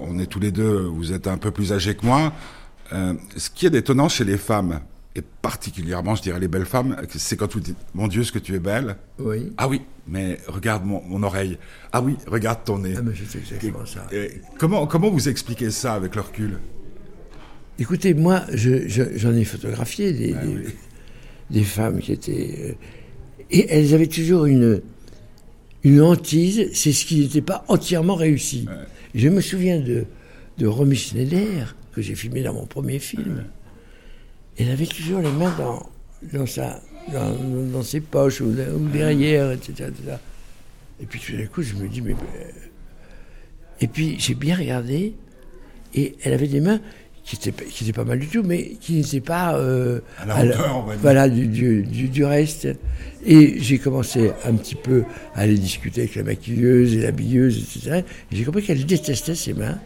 on 0.00 0.18
est 0.18 0.26
tous 0.26 0.40
les 0.40 0.50
deux, 0.50 0.82
vous 0.82 1.12
êtes 1.12 1.26
un 1.26 1.38
peu 1.38 1.50
plus 1.50 1.72
âgés 1.72 1.94
que 1.94 2.04
moi, 2.04 2.32
euh, 2.92 3.14
ce 3.36 3.50
qui 3.50 3.66
est 3.66 3.74
étonnant 3.74 4.08
chez 4.08 4.24
les 4.24 4.36
femmes, 4.36 4.80
et 5.16 5.22
particulièrement, 5.42 6.14
je 6.14 6.22
dirais, 6.22 6.38
les 6.38 6.46
belles 6.46 6.66
femmes, 6.66 6.96
c'est 7.10 7.36
quand 7.36 7.52
vous 7.52 7.60
dites 7.60 7.76
Mon 7.94 8.06
Dieu, 8.06 8.22
ce 8.22 8.30
que 8.30 8.38
tu 8.38 8.54
es 8.54 8.60
belle. 8.60 8.96
Oui. 9.18 9.52
Ah 9.56 9.68
oui, 9.68 9.82
mais 10.06 10.38
regarde 10.46 10.84
mon, 10.84 11.02
mon 11.02 11.22
oreille. 11.24 11.58
Ah 11.92 12.00
oui, 12.00 12.16
regarde 12.28 12.60
ton 12.64 12.78
nez. 12.78 12.94
Ah, 12.96 13.02
mais 13.02 13.12
c'est 13.28 13.38
exactement 13.38 13.84
ça. 13.86 14.06
comment, 14.58 14.86
comment 14.86 15.10
vous 15.10 15.28
expliquez 15.28 15.70
ça 15.72 15.94
avec 15.94 16.14
le 16.14 16.20
recul? 16.20 16.58
Écoutez, 17.80 18.14
moi, 18.14 18.42
j'en 18.52 19.34
ai 19.34 19.44
photographié 19.44 20.12
des, 20.12 20.36
des, 21.50 21.64
femmes 21.64 21.98
qui 21.98 22.12
étaient. 22.12 22.56
Euh, 22.60 22.72
et 23.50 23.66
elles 23.70 23.94
avaient 23.94 24.06
toujours 24.06 24.46
une, 24.46 24.80
une 25.82 26.02
hantise, 26.02 26.68
c'est 26.72 26.92
ce 26.92 27.04
qui 27.04 27.20
n'était 27.20 27.40
pas 27.40 27.64
entièrement 27.66 28.14
réussi. 28.14 28.68
Je 29.14 29.28
me 29.28 29.40
souviens 29.40 29.80
de, 29.80 30.04
de 30.58 30.66
Romy 30.68 30.94
Schneider, 30.94 31.74
que 31.92 32.02
j'ai 32.02 32.14
filmé 32.14 32.42
dans 32.42 32.54
mon 32.54 32.66
premier 32.66 33.00
film. 33.00 33.44
Elle 34.58 34.70
avait 34.70 34.86
toujours 34.86 35.20
les 35.20 35.30
mains 35.30 35.54
dans, 35.56 35.88
dans, 36.32 36.46
sa, 36.46 36.80
dans, 37.12 37.82
ses 37.82 38.00
poches 38.00 38.40
ou, 38.40 38.52
derrière, 38.92 39.52
etc., 39.52 39.90
Et 41.00 41.06
puis 41.06 41.20
tout 41.20 41.36
d'un 41.36 41.46
coup, 41.46 41.62
je 41.62 41.74
me 41.74 41.88
dis, 41.88 42.02
mais. 42.02 42.14
Et 43.80 43.86
puis 43.86 44.16
j'ai 44.18 44.34
bien 44.34 44.56
regardé, 44.56 45.14
et 45.94 46.14
elle 46.22 46.34
avait 46.34 46.48
des 46.48 46.60
mains 46.60 46.80
qui 47.24 47.36
était, 47.36 47.64
qui 47.64 47.92
pas 47.92 48.04
mal 48.04 48.18
du 48.18 48.26
tout, 48.26 48.42
mais 48.42 48.76
qui 48.80 48.94
n'était 48.94 49.20
pas 49.20 49.56
euh, 49.56 50.00
à 50.18 50.26
la 50.26 50.44
hauteur, 50.44 50.86
voilà, 51.00 51.28
du, 51.28 51.46
du, 51.46 51.82
du, 52.08 52.24
reste. 52.24 52.68
Et 53.24 53.60
j'ai 53.60 53.78
commencé 53.78 54.32
un 54.44 54.54
petit 54.54 54.74
peu 54.74 55.04
à 55.34 55.40
aller 55.40 55.56
discuter 55.56 56.02
avec 56.02 56.14
la 56.16 56.22
maquilleuse 56.22 56.94
et 56.94 57.02
l'habilleuse, 57.02 57.58
etc. 57.58 58.02
Et 58.32 58.36
j'ai 58.36 58.44
compris 58.44 58.62
qu'elle 58.62 58.84
détestait 58.84 59.34
ses 59.34 59.54
mains 59.54 59.78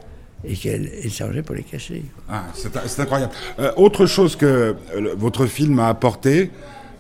et 0.47 0.55
qu'elle 0.55 1.11
s'arrangeait 1.11 1.43
pour 1.43 1.55
les 1.55 1.63
cacher. 1.63 2.05
Ah, 2.29 2.45
c'est 2.55 3.01
incroyable. 3.01 3.33
Euh, 3.59 3.73
autre 3.77 4.07
chose 4.07 4.37
que 4.37 4.47
euh, 4.95 5.15
votre 5.17 5.47
film 5.47 5.79
a 5.79 5.89
apporté, 5.89 6.51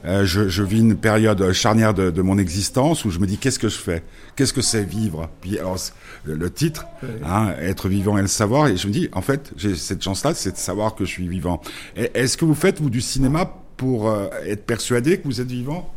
euh, 0.04 0.24
je, 0.24 0.62
vis 0.62 0.80
une 0.80 0.96
période 0.96 1.52
charnière 1.52 1.94
de, 1.94 2.22
mon 2.22 2.38
existence 2.38 3.04
où 3.04 3.10
je 3.10 3.18
me 3.18 3.26
dis 3.26 3.38
qu'est-ce 3.38 3.58
que 3.58 3.68
je 3.68 3.78
fais? 3.78 4.02
Qu'est-ce 4.36 4.52
que 4.52 4.62
c'est 4.62 4.84
vivre? 4.84 5.28
Puis 5.40 5.58
alors, 5.58 5.78
le, 6.24 6.50
titre, 6.50 6.86
hein, 7.24 7.54
être 7.60 7.88
vivant 7.88 8.18
et 8.18 8.22
le 8.22 8.28
savoir, 8.28 8.68
et 8.68 8.76
je 8.76 8.86
me 8.86 8.92
dis 8.92 9.08
en 9.12 9.22
fait 9.22 9.52
j'ai 9.56 9.74
cette 9.74 10.02
chance-là, 10.02 10.34
c'est 10.34 10.52
de 10.52 10.56
savoir 10.56 10.94
que 10.94 11.04
je 11.04 11.10
suis 11.10 11.28
vivant. 11.28 11.60
Est-ce 11.96 12.36
que 12.36 12.44
vous 12.44 12.54
faites 12.54 12.80
vous 12.80 12.90
du 12.90 13.00
cinéma 13.00 13.50
pour 13.76 14.14
être 14.46 14.64
persuadé 14.64 15.18
que 15.18 15.24
vous 15.24 15.40
êtes 15.40 15.50
vivant? 15.50 15.90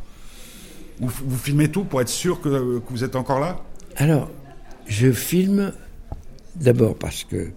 Vous, 0.99 1.11
vous, 1.25 1.37
filmez 1.37 1.69
tout 1.69 1.83
pour 1.83 2.01
être 2.01 2.09
sûr 2.09 2.41
que, 2.41 2.81
vous 2.89 3.03
êtes 3.03 3.15
encore 3.15 3.39
là? 3.39 3.61
Alors, 3.97 4.31
je 4.87 5.11
filme 5.11 5.71
d'abord 6.59 6.97
parce 6.97 7.23
que 7.23 7.49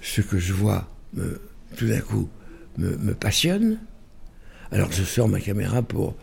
ce 0.00 0.20
que 0.20 0.38
je 0.38 0.52
vois 0.52 0.88
me, 1.14 1.40
tout 1.76 1.86
d'un 1.86 2.00
coup 2.00 2.28
me 2.76 3.12
passionne 3.12 3.78
alors 4.70 4.92
je 4.92 5.02
sors 5.02 5.28
ma 5.28 5.40
caméra 5.40 5.82
pour, 5.82 6.14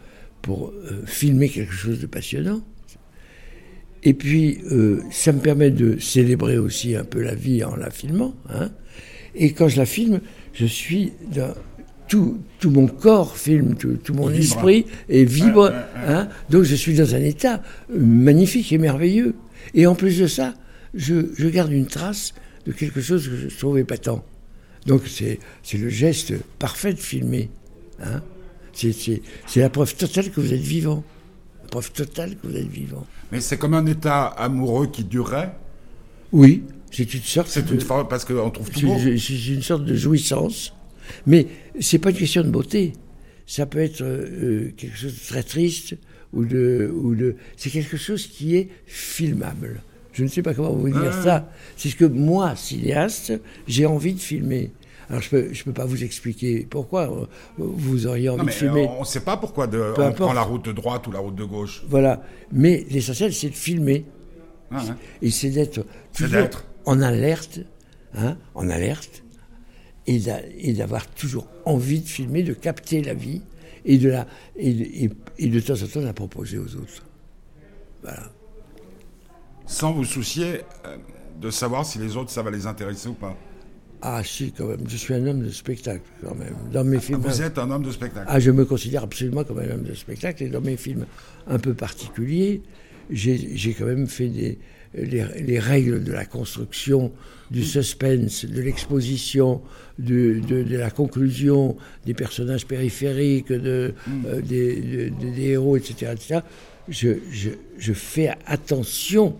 pour 0.41 0.69
euh, 0.69 1.03
filmer 1.05 1.49
quelque 1.49 1.73
chose 1.73 1.99
de 1.99 2.05
passionnant. 2.05 2.61
Et 4.03 4.13
puis, 4.13 4.59
euh, 4.71 5.01
ça 5.11 5.31
me 5.31 5.39
permet 5.39 5.71
de 5.71 5.97
célébrer 5.99 6.59
aussi 6.59 6.95
un 6.95 7.03
peu 7.03 7.21
la 7.21 7.33
vie 7.33 7.63
en 7.63 7.75
la 7.75 7.89
filmant. 7.89 8.35
Hein. 8.49 8.69
Et 9.33 9.53
quand 9.53 9.67
je 9.67 9.77
la 9.77 9.85
filme, 9.85 10.21
je 10.53 10.65
suis 10.67 11.13
dans, 11.33 11.55
tout, 12.07 12.39
tout, 12.59 12.69
mon 12.69 12.85
corps 12.85 13.35
filme, 13.35 13.75
tout, 13.75 13.97
mon 14.13 14.29
esprit 14.29 14.85
et 15.09 15.25
vibre. 15.25 15.73
Hein. 16.07 16.29
Donc 16.51 16.63
je 16.63 16.75
suis 16.75 16.93
dans 16.93 17.15
un 17.15 17.21
état 17.21 17.63
magnifique 17.89 18.71
et 18.71 18.77
merveilleux. 18.77 19.33
Et 19.73 19.87
en 19.87 19.95
plus 19.95 20.19
de 20.19 20.27
ça, 20.27 20.53
je, 20.95 21.27
je 21.37 21.47
garde 21.47 21.71
une 21.71 21.87
trace 21.87 22.33
de 22.65 22.71
quelque 22.71 23.01
chose 23.01 23.27
que 23.27 23.49
je 23.49 23.55
trouve 23.55 23.77
épatant. 23.77 24.23
Donc 24.85 25.03
c'est 25.07 25.39
le 25.73 25.89
geste 25.89 26.33
parfait 26.59 26.93
de 26.93 26.99
filmer. 26.99 27.49
Hein. 28.01 28.21
C'est 28.73 29.21
la 29.55 29.69
preuve 29.69 29.95
totale 29.95 30.31
que 30.31 30.41
vous 30.41 30.53
êtes 30.53 30.59
vivant. 30.61 31.03
La 31.63 31.69
preuve 31.69 31.91
totale 31.91 32.35
que 32.35 32.47
vous 32.47 32.55
êtes 32.55 32.67
vivant. 32.67 33.05
Mais 33.31 33.41
c'est 33.41 33.57
comme 33.57 33.73
un 33.73 33.85
état 33.85 34.25
amoureux 34.25 34.87
qui 34.87 35.03
durerait 35.03 35.55
Oui, 36.31 36.63
c'est 36.91 37.11
une 37.13 37.21
sorte. 37.21 37.47
C'est 37.49 37.69
une 37.71 37.81
forme 37.81 38.07
parce 38.07 38.25
qu'on 38.25 38.49
trouve 38.51 38.69
tout. 38.69 38.97
C'est 38.99 39.47
une 39.53 39.61
sorte 39.61 39.85
de 39.85 39.95
jouissance. 39.95 40.73
Mais 41.25 41.47
c'est 41.79 41.99
pas 41.99 42.11
une 42.11 42.17
question 42.17 42.43
de 42.43 42.49
beauté. 42.49 42.93
Ça 43.47 43.65
peut 43.65 43.79
être 43.79 44.01
euh, 44.01 44.71
quelque 44.75 44.97
chose 44.97 45.13
de 45.13 45.27
très 45.27 45.43
triste 45.43 45.95
ou 46.33 46.45
de, 46.45 46.91
ou 46.93 47.15
de. 47.15 47.35
C'est 47.57 47.69
quelque 47.69 47.97
chose 47.97 48.27
qui 48.27 48.55
est 48.55 48.69
filmable. 48.87 49.81
Je 50.15 50.23
ne 50.23 50.29
sais 50.29 50.41
pas 50.41 50.53
comment 50.53 50.71
vous 50.71 50.89
dire 50.89 51.13
ça. 51.13 51.49
C'est 51.75 51.89
ce 51.89 51.95
que 51.97 52.05
moi, 52.05 52.55
cinéaste, 52.55 53.33
j'ai 53.67 53.85
envie 53.85 54.13
de 54.13 54.19
filmer. 54.19 54.71
Alors 55.09 55.21
je 55.21 55.29
peux, 55.29 55.53
je 55.53 55.63
peux 55.65 55.73
pas 55.73 55.83
vous 55.83 56.03
expliquer 56.05 56.65
pourquoi 56.69 57.11
euh, 57.11 57.25
vous 57.57 58.07
auriez 58.07 58.29
envie 58.29 58.45
de 58.45 58.51
filmer. 58.51 58.87
On 58.97 59.01
ne 59.01 59.05
sait 59.05 59.19
pas 59.19 59.35
pourquoi 59.35 59.67
de, 59.67 59.93
on 59.97 60.11
prend 60.13 60.31
la 60.31 60.41
route 60.41 60.63
de 60.65 60.71
droite 60.71 61.05
ou 61.07 61.11
la 61.11 61.19
route 61.19 61.35
de 61.35 61.43
gauche. 61.43 61.83
Voilà. 61.89 62.23
Mais 62.53 62.85
l'essentiel, 62.89 63.33
c'est 63.33 63.49
de 63.49 63.55
filmer. 63.55 64.05
Ah, 64.71 64.81
et 65.21 65.31
c'est 65.31 65.49
d'être 65.49 65.85
toujours 66.13 66.47
en 66.85 67.01
alerte, 67.01 67.59
hein, 68.15 68.37
en 68.55 68.69
alerte, 68.69 69.23
et 70.07 70.73
d'avoir 70.73 71.07
toujours 71.07 71.47
envie 71.65 71.99
de 71.99 72.07
filmer, 72.07 72.41
de 72.41 72.53
capter 72.53 73.01
la 73.03 73.13
vie 73.13 73.41
et 73.83 73.97
de, 73.97 74.09
la, 74.09 74.27
et, 74.55 75.09
et, 75.37 75.47
de 75.47 75.59
temps 75.59 75.73
en 75.73 75.87
temps 75.87 75.99
la 76.01 76.13
proposer 76.13 76.57
aux 76.57 76.75
autres. 76.75 77.03
Voilà. 78.01 78.31
Sans 79.67 79.91
vous 79.93 80.03
soucier 80.05 80.61
euh, 80.85 80.97
de 81.41 81.49
savoir 81.49 81.85
si 81.85 81.99
les 81.99 82.15
autres, 82.17 82.29
ça 82.31 82.41
va 82.43 82.51
les 82.51 82.67
intéresser 82.67 83.09
ou 83.09 83.13
pas. 83.13 83.35
Ah 84.01 84.21
si, 84.23 84.51
quand 84.51 84.67
même. 84.67 84.81
Je 84.87 84.97
suis 84.97 85.13
un 85.13 85.25
homme 85.25 85.41
de 85.43 85.49
spectacle, 85.49 86.03
quand 86.23 86.35
même. 86.35 86.53
Dans 86.71 86.83
mes 86.83 86.99
films. 86.99 87.19
Vous 87.21 87.41
êtes 87.41 87.57
un 87.57 87.71
homme 87.71 87.83
de 87.83 87.91
spectacle. 87.91 88.27
Ah, 88.29 88.39
je 88.39 88.51
me 88.51 88.65
considère 88.65 89.03
absolument 89.03 89.43
comme 89.43 89.59
un 89.59 89.69
homme 89.71 89.83
de 89.83 89.93
spectacle. 89.95 90.43
Et 90.43 90.49
dans 90.49 90.61
mes 90.61 90.77
films 90.77 91.05
un 91.47 91.57
peu 91.57 91.73
particuliers, 91.73 92.61
j'ai 93.09 93.75
quand 93.77 93.85
même 93.85 94.07
fait 94.07 94.27
des, 94.27 94.59
les, 94.93 95.25
les 95.41 95.59
règles 95.59 96.03
de 96.03 96.11
la 96.11 96.25
construction, 96.25 97.11
du 97.49 97.63
suspense, 97.63 98.45
de 98.45 98.61
l'exposition, 98.61 99.61
de, 99.99 100.39
de- 100.47 100.63
de 100.63 100.77
la 100.77 100.89
conclusion, 100.91 101.75
des 102.05 102.13
personnages 102.13 102.65
périphériques, 102.67 103.49
de, 103.51 103.93
euh, 104.27 104.41
des, 104.41 104.81
de- 104.81 105.09
de- 105.09 105.35
des 105.35 105.43
héros, 105.49 105.77
etc., 105.77 106.11
etc., 106.13 106.39
je, 106.89 107.09
je, 107.31 107.49
je 107.79 107.93
fais 107.93 108.31
attention 108.45 109.35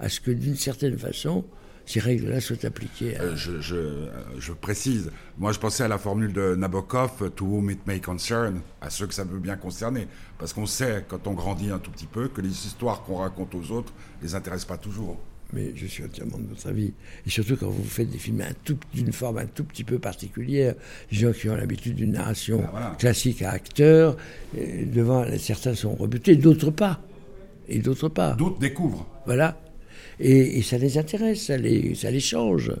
à 0.00 0.08
ce 0.08 0.20
que 0.20 0.30
d'une 0.30 0.56
certaine 0.56 0.96
façon, 0.98 1.44
ces 1.86 2.00
règles-là 2.00 2.40
soient 2.40 2.64
appliquées. 2.64 3.16
à- 3.16 3.22
Euh, 3.22 3.36
je, 3.36 3.60
je, 3.60 3.74
euh, 3.76 4.06
je 4.38 4.52
précise, 4.52 5.10
moi 5.38 5.52
je 5.52 5.58
pensais 5.58 5.82
à 5.84 5.88
la 5.88 5.98
formule 5.98 6.32
de 6.32 6.54
Nabokov, 6.54 7.30
to 7.34 7.44
whom 7.44 7.70
it 7.70 7.86
may 7.86 8.00
concern, 8.00 8.60
à 8.80 8.90
ceux 8.90 9.06
que 9.06 9.14
ça 9.14 9.24
peut 9.24 9.38
bien 9.38 9.56
concerner. 9.56 10.06
Parce 10.38 10.52
qu'on 10.52 10.66
sait, 10.66 11.04
quand 11.08 11.26
on 11.26 11.32
grandit 11.34 11.70
un 11.70 11.78
tout 11.78 11.90
petit 11.90 12.06
peu, 12.06 12.28
que 12.28 12.40
les 12.40 12.48
histoires 12.66 13.02
qu'on 13.02 13.16
raconte 13.16 13.54
aux 13.54 13.70
autres 13.72 13.92
les 14.22 14.34
intéressent 14.34 14.68
pas 14.68 14.78
toujours. 14.78 15.18
Mais 15.52 15.72
je 15.74 15.84
suis 15.86 16.04
entièrement 16.04 16.38
de 16.38 16.46
votre 16.46 16.68
avis. 16.68 16.92
Et 17.26 17.30
surtout 17.30 17.56
quand 17.56 17.68
vous 17.68 17.82
faites 17.82 18.08
des 18.08 18.18
films 18.18 18.44
d'une 18.94 19.12
forme 19.12 19.38
un 19.38 19.46
tout 19.46 19.64
petit 19.64 19.82
peu 19.82 19.98
particulière, 19.98 20.76
les 21.10 21.18
gens 21.18 21.32
qui 21.32 21.48
ont 21.50 21.56
l'habitude 21.56 21.96
d'une 21.96 22.12
narration 22.12 22.62
Ah, 22.66 22.70
voilà. 22.70 22.96
classique 23.00 23.42
à 23.42 23.50
acteur, 23.50 24.16
euh, 24.56 24.84
devant 24.86 25.24
certains 25.38 25.74
sont 25.74 25.96
rebutés, 25.96 26.36
d'autres 26.36 26.70
pas. 26.70 27.00
Et 27.66 27.80
d'autres 27.80 28.08
pas. 28.08 28.34
D'autres 28.34 28.60
découvrent. 28.60 29.06
Voilà. 29.26 29.60
Et, 30.18 30.58
et 30.58 30.62
ça 30.62 30.78
les 30.78 30.98
intéresse, 30.98 31.46
ça 31.46 31.56
les, 31.56 31.94
ça 31.94 32.10
les 32.10 32.20
change. 32.20 32.72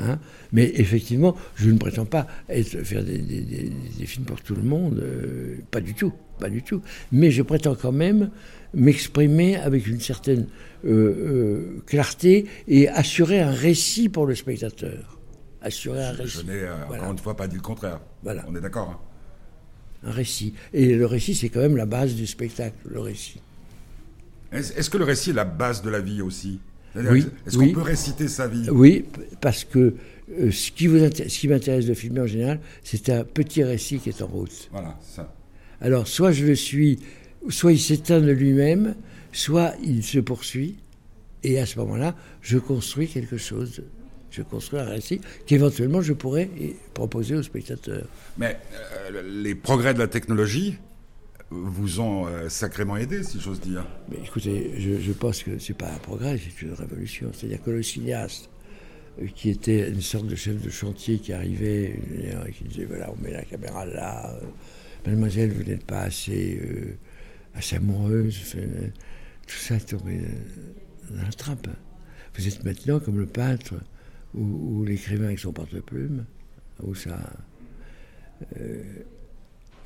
Hein 0.00 0.18
Mais 0.52 0.72
effectivement, 0.76 1.36
je 1.54 1.68
ne 1.70 1.76
prétends 1.76 2.06
pas 2.06 2.26
être, 2.48 2.82
faire 2.82 3.04
des, 3.04 3.18
des- 3.18 3.42
des- 3.42 3.72
des 3.98 4.06
films 4.06 4.24
pour 4.24 4.40
tout 4.40 4.54
le 4.54 4.62
monde, 4.62 4.98
euh, 5.00 5.56
pas 5.70 5.80
du 5.82 5.92
tout, 5.92 6.12
pas 6.40 6.48
du 6.48 6.62
tout. 6.62 6.80
Mais 7.12 7.30
je 7.30 7.42
prétends 7.42 7.74
quand 7.74 7.92
même 7.92 8.30
m'exprimer 8.72 9.56
avec 9.56 9.86
une 9.86 10.00
certaine 10.00 10.46
euh, 10.86 10.88
euh, 10.90 11.82
clarté 11.86 12.46
et 12.68 12.88
assurer 12.88 13.40
un 13.40 13.50
récit 13.52 14.08
pour 14.08 14.24
le 14.26 14.34
spectateur. 14.34 15.18
Assurer 15.60 16.02
un 16.04 16.14
Je 16.14 16.22
récit. 16.22 16.44
n'ai 16.46 16.52
euh, 16.54 16.74
Voilà. 16.86 17.02
encore 17.02 17.12
une 17.12 17.18
fois 17.18 17.36
pas 17.36 17.46
dit 17.46 17.56
le 17.56 17.60
contraire. 17.62 18.00
Voilà. 18.22 18.46
On 18.48 18.56
est 18.56 18.60
d'accord. 18.62 18.88
hein 18.88 20.08
Un 20.08 20.10
récit. 20.10 20.54
Et 20.72 20.94
le 20.94 21.04
récit, 21.06 21.34
c'est 21.34 21.50
quand 21.50 21.60
même 21.60 21.76
la 21.76 21.86
base 21.86 22.14
du 22.14 22.26
spectacle, 22.26 22.76
le 22.86 22.98
récit. 23.00 23.40
Est-ce 24.52 24.90
que 24.90 24.98
le 24.98 25.04
récit 25.04 25.30
est 25.30 25.34
la 25.34 25.44
base 25.44 25.82
de 25.82 25.90
la 25.90 26.00
vie 26.00 26.22
aussi? 26.22 26.60
Oui, 26.94 27.26
Est-ce 27.46 27.56
oui. 27.56 27.68
qu'on 27.72 27.80
peut 27.80 27.86
réciter 27.86 28.28
sa 28.28 28.46
vie? 28.48 28.68
Oui, 28.70 29.06
parce 29.40 29.64
que 29.64 29.94
euh, 30.38 30.50
ce 30.50 30.70
qui, 30.70 30.86
vous 30.86 30.98
inté- 30.98 31.28
ce 31.28 31.38
qui 31.38 31.48
m'intéresse 31.48 31.86
de 31.86 31.94
filmer 31.94 32.20
en 32.20 32.26
général, 32.26 32.60
c'est 32.84 33.08
un 33.08 33.24
petit 33.24 33.64
récit 33.64 33.98
qui 33.98 34.10
est 34.10 34.20
en 34.22 34.26
route. 34.26 34.68
Voilà, 34.72 34.98
ça. 35.02 35.34
Alors, 35.80 36.06
soit 36.06 36.32
je 36.32 36.44
le 36.44 36.54
suis, 36.54 36.98
soit 37.48 37.72
il 37.72 37.80
s'éteint 37.80 38.20
de 38.20 38.30
lui-même, 38.30 38.94
soit 39.32 39.72
il 39.82 40.02
se 40.04 40.18
poursuit, 40.18 40.76
et 41.42 41.58
à 41.58 41.64
ce 41.66 41.78
moment-là, 41.78 42.14
je 42.42 42.58
construis 42.58 43.08
quelque 43.08 43.38
chose. 43.38 43.82
Je 44.30 44.42
construis 44.42 44.80
un 44.80 44.84
récit 44.84 45.20
qu'éventuellement 45.46 46.00
je 46.00 46.14
pourrais 46.14 46.48
eh, 46.58 46.74
proposer 46.94 47.34
au 47.34 47.42
spectateur. 47.42 48.06
Mais 48.38 48.58
euh, 49.10 49.22
les 49.42 49.54
progrès 49.54 49.92
de 49.92 49.98
la 49.98 50.06
technologie 50.08 50.76
vous 51.52 52.00
ont 52.00 52.26
euh, 52.26 52.48
sacrément 52.48 52.96
aidé, 52.96 53.22
si 53.22 53.40
j'ose 53.40 53.60
dire. 53.60 53.86
Mais 54.10 54.18
écoutez, 54.24 54.74
je, 54.78 55.12
pense 55.12 55.42
que 55.42 55.58
c'est 55.58 55.76
pas 55.76 55.90
un 55.90 55.98
progrès, 55.98 56.38
c'est 56.38 56.62
une 56.62 56.72
révolution. 56.72 57.30
C'est-à-dire 57.32 57.62
que 57.62 57.70
le 57.70 57.82
cinéaste, 57.82 58.48
euh, 59.20 59.26
qui 59.34 59.50
était 59.50 59.88
une 59.88 60.00
sorte 60.00 60.26
de 60.26 60.34
chef 60.34 60.60
de 60.60 60.70
chantier 60.70 61.18
qui 61.18 61.32
arrivait 61.32 62.00
euh, 62.24 62.44
et 62.46 62.52
qui 62.52 62.64
disait 62.64 62.84
voilà, 62.84 63.10
on 63.12 63.22
met 63.22 63.32
la 63.32 63.42
caméra 63.42 63.84
là, 63.86 64.34
euh, 64.34 64.46
mademoiselle, 65.06 65.52
vous 65.52 65.64
n'êtes 65.64 65.84
pas 65.84 66.00
assez, 66.00 66.60
euh, 66.62 66.96
assez 67.54 67.76
amoureuse, 67.76 68.54
euh, 68.56 68.88
tout 69.46 69.56
ça 69.56 69.74
euh, 69.74 70.18
dans 71.10 71.22
la 71.22 71.32
trappe. 71.32 71.68
Vous 72.36 72.48
êtes 72.48 72.64
maintenant 72.64 73.00
comme 73.00 73.18
le 73.18 73.26
peintre 73.26 73.74
ou, 74.34 74.84
l'écrivain 74.84 75.26
avec 75.26 75.38
son 75.38 75.52
porte-plume, 75.52 76.24
où 76.82 76.94
ça. 76.94 77.18
euh, 78.58 78.82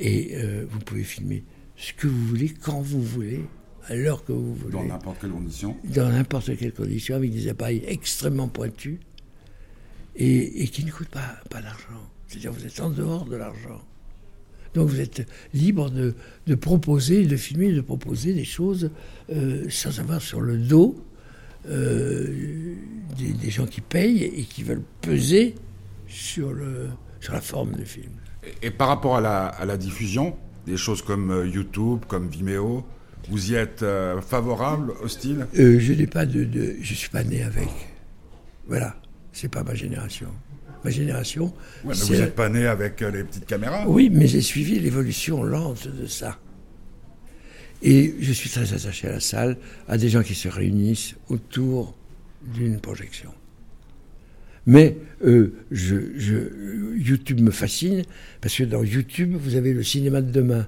et 0.00 0.37
euh, 0.37 0.66
vous 0.68 0.78
pouvez 0.80 1.04
filmer 1.04 1.42
ce 1.76 1.92
que 1.92 2.06
vous 2.06 2.26
voulez, 2.26 2.49
quand 2.50 2.80
vous 2.80 3.02
voulez, 3.02 3.40
à 3.88 3.95
l'heure 3.95 4.25
que 4.25 4.33
vous 4.33 4.54
voulez 4.54 4.73
Dans 4.73 4.85
n'importe 4.85 5.18
quelle 5.21 5.30
condition. 5.30 5.77
dans 5.85 6.09
n'importe 6.09 6.57
quelle 6.57 6.72
condition, 6.72 7.14
avec 7.16 7.33
des 7.33 7.48
appareils 7.48 7.83
extrêmement 7.87 8.48
pointus 8.48 8.98
et, 10.16 10.62
et 10.62 10.68
qui 10.68 10.85
ne 10.85 10.90
coûtent 10.90 11.09
pas, 11.09 11.37
pas 11.50 11.61
d'argent. 11.61 12.11
C'est-à-dire 12.27 12.53
vous 12.53 12.64
êtes 12.66 12.81
en 12.81 12.90
dehors 12.90 13.24
de 13.27 13.37
l'argent. 13.37 13.81
Donc 14.74 14.88
vous 14.88 15.00
êtes 15.00 15.27
libre 15.55 15.90
de, 15.90 16.14
de 16.46 16.55
proposer, 16.55 17.24
de 17.27 17.37
filmer, 17.37 17.72
de 17.72 17.81
proposer 17.81 18.35
des 18.35 18.44
choses 18.44 18.90
euh, 19.31 19.64
sans 19.70 20.00
avoir 20.00 20.20
sur 20.20 20.40
le 20.40 20.59
dos 20.59 21.03
euh, 21.68 22.74
des, 23.18 23.33
des 23.33 23.50
gens 23.50 23.66
qui 23.66 23.81
payent 23.81 24.22
et 24.24 24.42
qui 24.44 24.62
veulent 24.62 24.83
peser 25.00 25.55
sur, 26.09 26.53
le, 26.53 26.88
sur 27.20 27.33
la 27.33 27.40
forme 27.40 27.72
du 27.74 27.87
film. 27.87 28.12
Et, 28.62 28.66
et 28.66 28.70
par 28.70 28.88
rapport 28.88 29.16
à 29.16 29.20
la, 29.20 29.46
à 29.46 29.64
la 29.64 29.77
diffusion, 29.77 30.37
des 30.66 30.76
choses 30.76 31.02
comme 31.02 31.31
euh, 31.31 31.46
YouTube, 31.46 32.00
comme 32.09 32.29
Vimeo, 32.29 32.85
vous 33.31 33.50
y 33.52 33.55
êtes 33.55 33.83
euh, 33.83 34.20
favorable, 34.20 34.92
hostile 35.02 35.46
Euh, 35.59 35.79
je 35.79 35.92
n'ai 35.92 36.07
pas 36.07 36.26
de, 36.26 36.44
de- 36.44 36.76
je 36.81 36.94
suis 36.94 37.09
pas 37.09 37.24
né 37.24 37.42
avec. 37.42 37.68
Voilà, 38.68 38.96
c'est 39.33 39.48
pas 39.48 39.62
ma 39.62 39.74
génération. 39.74 40.29
Ma 40.85 40.90
génération, 40.90 41.46
Ouais, 41.46 41.52
mais 41.88 41.94
c'est 41.94 42.05
vous 42.14 42.20
n'êtes 42.20 42.35
pas 42.37 42.48
né 42.48 42.66
avec 42.66 43.02
euh, 43.02 43.11
les 43.11 43.24
petites 43.24 43.46
caméras? 43.46 43.85
Oui, 43.88 44.11
mais 44.12 44.26
j'ai 44.26 44.40
suivi 44.40 44.79
l'évolution 44.79 45.42
lente 45.42 45.88
de 45.88 46.07
ça. 46.07 46.38
Et 47.83 48.14
je 48.20 48.33
suis 48.33 48.48
très 48.50 48.72
attaché 48.72 49.09
à 49.09 49.12
la 49.12 49.20
salle, 49.20 49.57
à 49.88 49.98
des 49.98 50.09
gens 50.09 50.22
qui 50.22 50.35
se 50.35 50.48
réunissent 50.48 51.14
autour 51.29 51.94
d'une 52.55 52.79
projection. 52.81 53.31
Mais 54.66 54.96
euh, 55.24 55.52
je, 55.70 55.96
je- 56.16 56.96
YouTube 56.96 57.40
me 57.40 57.50
fascine 57.50 58.02
parce 58.40 58.57
que 58.57 58.64
dans 58.64 58.83
YouTube, 58.83 59.37
vous 59.40 59.55
avez 59.55 59.72
le 59.72 59.83
cinéma 59.83 60.20
de 60.20 60.31
demain. 60.31 60.66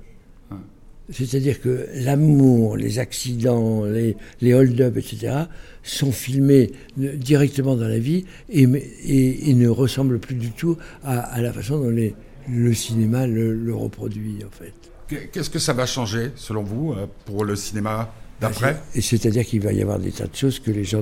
C'est-à-dire 1.11 1.63
que 1.63 1.87
l'amour, 1.95 2.77
les 2.77 2.99
accidents, 2.99 3.85
les, 3.87 4.15
les 4.43 4.53
hold-up, 4.53 4.95
etc., 4.99 5.45
sont 5.83 6.13
filmés 6.13 6.71
euh, 7.01 7.17
directement 7.17 7.77
dans 7.77 7.89
la 7.89 7.99
vie 7.99 8.27
et, 8.51 8.65
et- 8.65 9.49
et 9.51 9.55
ne 9.55 9.69
ressemblent 9.69 10.19
plus 10.19 10.35
du 10.35 10.51
tout 10.51 10.77
à, 11.03 11.19
à 11.21 11.41
la 11.41 11.51
façon 11.51 11.79
dont 11.81 11.89
les- 11.89 12.15
le 12.47 12.75
cinéma 12.75 13.27
le, 13.27 13.55
le 13.55 13.75
reproduit, 13.75 14.45
en 14.47 14.51
fait. 14.51 14.75
Qu'est- 15.09 15.29
Qu'est-ce 15.33 15.49
que 15.49 15.59
ça 15.59 15.73
va 15.73 15.87
changer, 15.87 16.31
selon 16.37 16.63
vous, 16.63 16.93
euh, 16.93 17.07
pour 17.25 17.43
le 17.47 17.57
cinéma 17.57 18.13
d'après? 18.39 18.77
Et 18.95 19.01
c'est-à-dire 19.01 19.47
qu'il 19.47 19.63
va 19.63 19.73
y 19.73 19.81
avoir 19.81 19.99
des 19.99 20.13
tas 20.13 20.27
de 20.27 20.37
choses 20.37 20.59
que 20.59 20.71
les 20.71 20.85
gens 20.85 21.01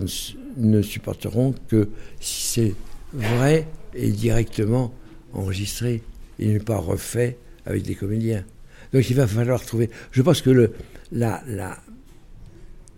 ne 0.57 0.83
supporteront 0.83 1.53
que 1.67 1.89
si 2.21 2.47
c'est 2.47 2.75
vrai 3.13 3.67
et 3.95 4.11
directement 4.11 4.93
enregistré 5.33 6.03
et 6.39 6.49
n'est 6.53 6.59
pas 6.61 6.79
refait 6.79 7.39
avec 7.65 7.83
des 7.83 7.95
comédiens. 7.95 8.45
Donc 8.93 9.09
il 9.11 9.17
va 9.17 9.27
falloir 9.27 9.65
trouver. 9.65 9.91
Je 10.13 10.23
pense 10.23 10.43
que 10.43 10.51
le, 10.51 10.73
la, 11.13 11.43
la, 11.47 11.79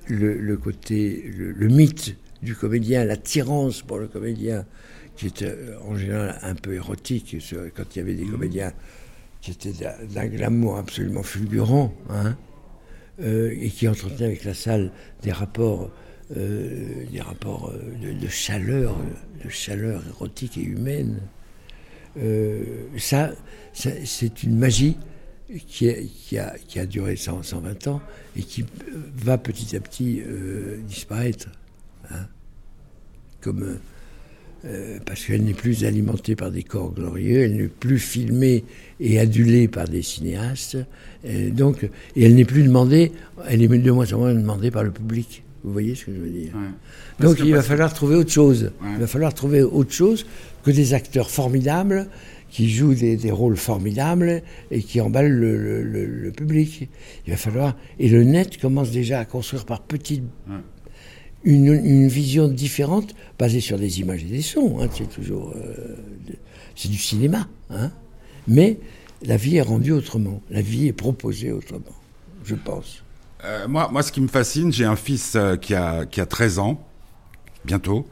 le, 0.07 0.39
le 0.39 0.57
côté, 0.57 1.31
le, 1.37 1.53
le 1.53 1.69
mythe 1.69 2.17
du 2.43 2.55
comédien, 2.55 3.05
l'attirance 3.05 3.83
pour 3.83 3.99
le 3.99 4.07
comédien, 4.07 4.65
qui 5.17 5.27
est 5.27 5.43
euh, 5.43 5.77
en 5.85 5.97
général 5.97 6.39
un 6.43 6.55
peu 6.55 6.75
érotique, 6.75 7.37
quand 7.75 7.85
il 7.95 7.99
y 7.99 8.03
avait 8.03 8.15
des 8.15 8.27
comédiens 8.27 8.73
qui 9.41 9.51
étaient 9.53 9.73
d'un- 10.15 10.27
glamour 10.27 10.79
absolument 10.79 11.23
fulgurant, 11.23 11.93
hein, 12.11 12.37
euh, 13.21 13.53
et 13.59 13.71
qui 13.71 13.89
entretenait 13.89 14.27
avec 14.27 14.45
la 14.45 14.55
salle 14.55 14.93
des 15.23 15.33
rapports, 15.33 15.91
euh, 16.37 17.05
des 17.11 17.21
rapports 17.21 17.73
euh, 17.73 18.13
de, 18.15 18.19
de 18.19 18.29
chaleur, 18.29 18.97
de 19.45 19.49
chaleur 19.49 20.03
érotique 20.09 20.59
et 20.59 20.63
humaine. 20.63 21.21
Euh, 22.19 22.63
ça, 22.99 23.33
c'est 23.73 24.43
une 24.43 24.57
magie 24.59 24.97
qui, 25.67 25.89
a, 26.39 26.55
qui 26.67 26.79
a 26.79 26.87
duré 26.87 27.17
100, 27.17 27.43
120 27.43 27.87
ans 27.87 28.01
et 28.37 28.43
qui 28.43 28.63
euh, 28.63 28.67
va 29.17 29.39
petit 29.39 29.77
à 29.77 29.81
petit 29.81 30.21
euh, 30.27 30.79
disparaître. 30.87 31.49
hein. 32.11 32.27
Euh, 33.47 33.77
euh, 34.65 34.99
parce 35.07 35.25
qu'elle 35.25 35.45
n'est 35.45 35.55
plus 35.55 35.85
alimentée 35.85 36.35
par 36.35 36.51
des 36.51 36.65
corps 36.65 36.93
glorieux, 36.93 37.43
elle 37.45 37.57
n'est 37.57 37.69
plus 37.69 38.01
filmée 38.01 38.65
et 38.99 39.21
adulée 39.21 39.69
par 39.69 39.87
des 39.87 40.03
cinéastes, 40.03 40.77
donc, 41.53 41.85
et 42.17 42.25
elle 42.25 42.35
n'est 42.35 42.45
plus 42.45 42.65
demandée, 42.65 43.13
elle 43.47 43.63
est 43.63 43.69
de 43.69 43.91
moins 43.93 44.13
en 44.13 44.19
moins 44.19 44.35
demandée 44.35 44.73
par 44.73 44.83
le 44.83 44.91
public. 44.91 45.45
Vous 45.69 45.73
voyez 45.75 45.95
ce 45.95 46.07
que 46.07 46.15
je 46.15 46.19
veux 46.21 46.31
dire 46.31 46.53
Ouais. 46.55 47.25
Donc 47.27 47.39
il 47.45 47.53
va 47.53 47.59
que- 47.59 47.65
falloir 47.65 47.93
trouver 47.93 48.17
autre 48.17 48.33
chose. 48.33 48.73
Ouais. 48.83 48.89
Il 48.95 48.99
va 49.01 49.07
falloir 49.07 49.35
trouver 49.35 49.63
autre 49.63 49.93
chose 49.93 50.27
que 50.65 50.71
des 50.71 50.95
acteurs 50.95 51.31
formidables 51.31 52.09
qui 52.51 52.71
jouent 52.71 52.95
des, 52.95 53.17
des 53.17 53.31
rôles 53.31 53.59
formidables 53.59 54.43
et 54.71 54.83
qui 54.83 55.01
emballent 55.03 55.31
le, 55.31 55.57
le- 55.59 55.83
le- 55.83 56.07
le 56.07 56.31
public. 56.33 56.89
Il 57.27 57.31
va 57.31 57.37
falloir 57.37 57.77
et 57.99 58.09
le 58.09 58.25
net 58.25 58.59
commence 58.59 58.91
déjà 58.91 59.21
à 59.21 59.25
construire 59.27 59.67
par 59.67 59.83
petites 59.83 60.25
Ouais. 60.49 60.57
une, 61.45 61.67
une 61.75 62.09
vision 62.09 62.49
différente 62.49 63.15
basée 63.39 63.61
sur 63.61 63.79
des 63.79 64.01
images 64.01 64.23
et 64.23 64.33
des 64.39 64.43
sons. 64.43 64.79
hein, 64.81 64.89
c'est 64.97 65.11
toujours 65.11 65.53
euh, 65.57 65.97
c'est 66.75 66.89
du 66.91 66.97
cinéma, 66.99 67.49
hein. 67.71 67.91
mais 68.47 68.79
la 69.25 69.37
vie 69.37 69.57
est 69.57 69.63
rendue 69.63 69.93
autrement. 69.93 70.41
La 70.49 70.63
vie 70.63 70.87
est 70.87 70.93
proposée 70.93 71.51
autrement, 71.53 71.97
je 72.45 72.55
pense. 72.55 73.03
Euh, 73.45 73.69
moi, 73.69 73.89
moi, 73.93 74.03
ce 74.03 74.13
qui 74.13 74.21
me 74.21 74.29
fascine, 74.29 74.73
j'ai 74.73 74.85
un 74.85 74.97
fils 74.97 75.35
euh, 75.37 75.57
qui, 75.57 75.75
a, 75.75 76.07
qui 76.07 76.21
a 76.21 76.27
13 76.27 76.59
ans, 76.59 76.85
bientôt. 77.65 78.07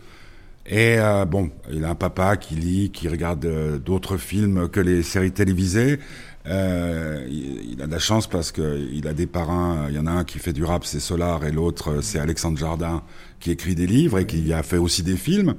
Et 0.68 0.98
euh, 0.98 1.24
bon, 1.24 1.50
il 1.72 1.84
a 1.84 1.90
un 1.90 1.94
papa 1.94 2.36
qui 2.36 2.54
lit, 2.56 2.90
qui 2.90 3.08
regarde 3.08 3.44
euh, 3.44 3.78
d'autres 3.78 4.16
films 4.16 4.68
que 4.68 4.80
les 4.80 5.02
séries 5.02 5.30
télévisées. 5.30 6.00
Euh, 6.46 7.24
il, 7.28 7.72
il 7.72 7.82
a 7.82 7.86
de 7.86 7.92
la 7.92 7.98
chance 8.00 8.26
parce 8.26 8.50
qu'il 8.50 9.06
a 9.06 9.12
des 9.12 9.26
parrains. 9.26 9.86
Il 9.88 9.94
y 9.94 9.98
en 9.98 10.06
a 10.06 10.10
un 10.10 10.24
qui 10.24 10.38
fait 10.38 10.52
du 10.52 10.64
rap, 10.64 10.84
c'est 10.84 11.00
Solar, 11.00 11.44
et 11.44 11.52
l'autre, 11.52 12.00
c'est 12.02 12.18
Alexandre 12.18 12.58
Jardin, 12.58 13.02
qui 13.38 13.52
écrit 13.52 13.76
des 13.76 13.86
livres 13.86 14.18
et 14.18 14.26
qui 14.26 14.52
a 14.52 14.62
fait 14.62 14.78
aussi 14.78 15.04
des 15.04 15.16
films. 15.16 15.54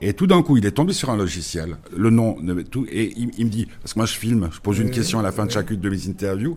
Et 0.00 0.14
tout 0.14 0.26
d'un 0.26 0.42
coup, 0.42 0.56
il 0.56 0.66
est 0.66 0.72
tombé 0.72 0.92
sur 0.94 1.10
un 1.10 1.16
logiciel, 1.16 1.76
le 1.94 2.10
nom, 2.10 2.36
tout, 2.70 2.86
et 2.90 3.12
il, 3.16 3.30
il 3.36 3.44
me 3.44 3.50
dit, 3.50 3.66
parce 3.82 3.92
que 3.92 3.98
moi 3.98 4.06
je 4.06 4.14
filme, 4.14 4.48
je 4.50 4.58
pose 4.58 4.78
une 4.78 4.90
question 4.90 5.18
à 5.18 5.22
la 5.22 5.30
fin 5.30 5.44
de 5.44 5.50
chacune 5.50 5.78
de 5.78 5.90
mes 5.90 6.08
interviews, 6.08 6.56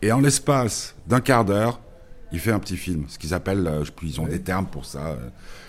et 0.00 0.12
en 0.12 0.20
l'espace 0.20 0.94
d'un 1.08 1.20
quart 1.20 1.44
d'heure, 1.44 1.80
il 2.34 2.40
fait 2.40 2.52
un 2.52 2.58
petit 2.58 2.76
film, 2.76 3.04
ce 3.08 3.18
qu'ils 3.18 3.32
appellent, 3.32 3.66
euh, 3.66 3.84
sais 3.84 3.92
plus, 3.92 4.08
ils 4.08 4.20
ont 4.20 4.26
des 4.26 4.40
termes 4.40 4.66
pour 4.66 4.84
ça, 4.84 5.06
euh, 5.06 5.16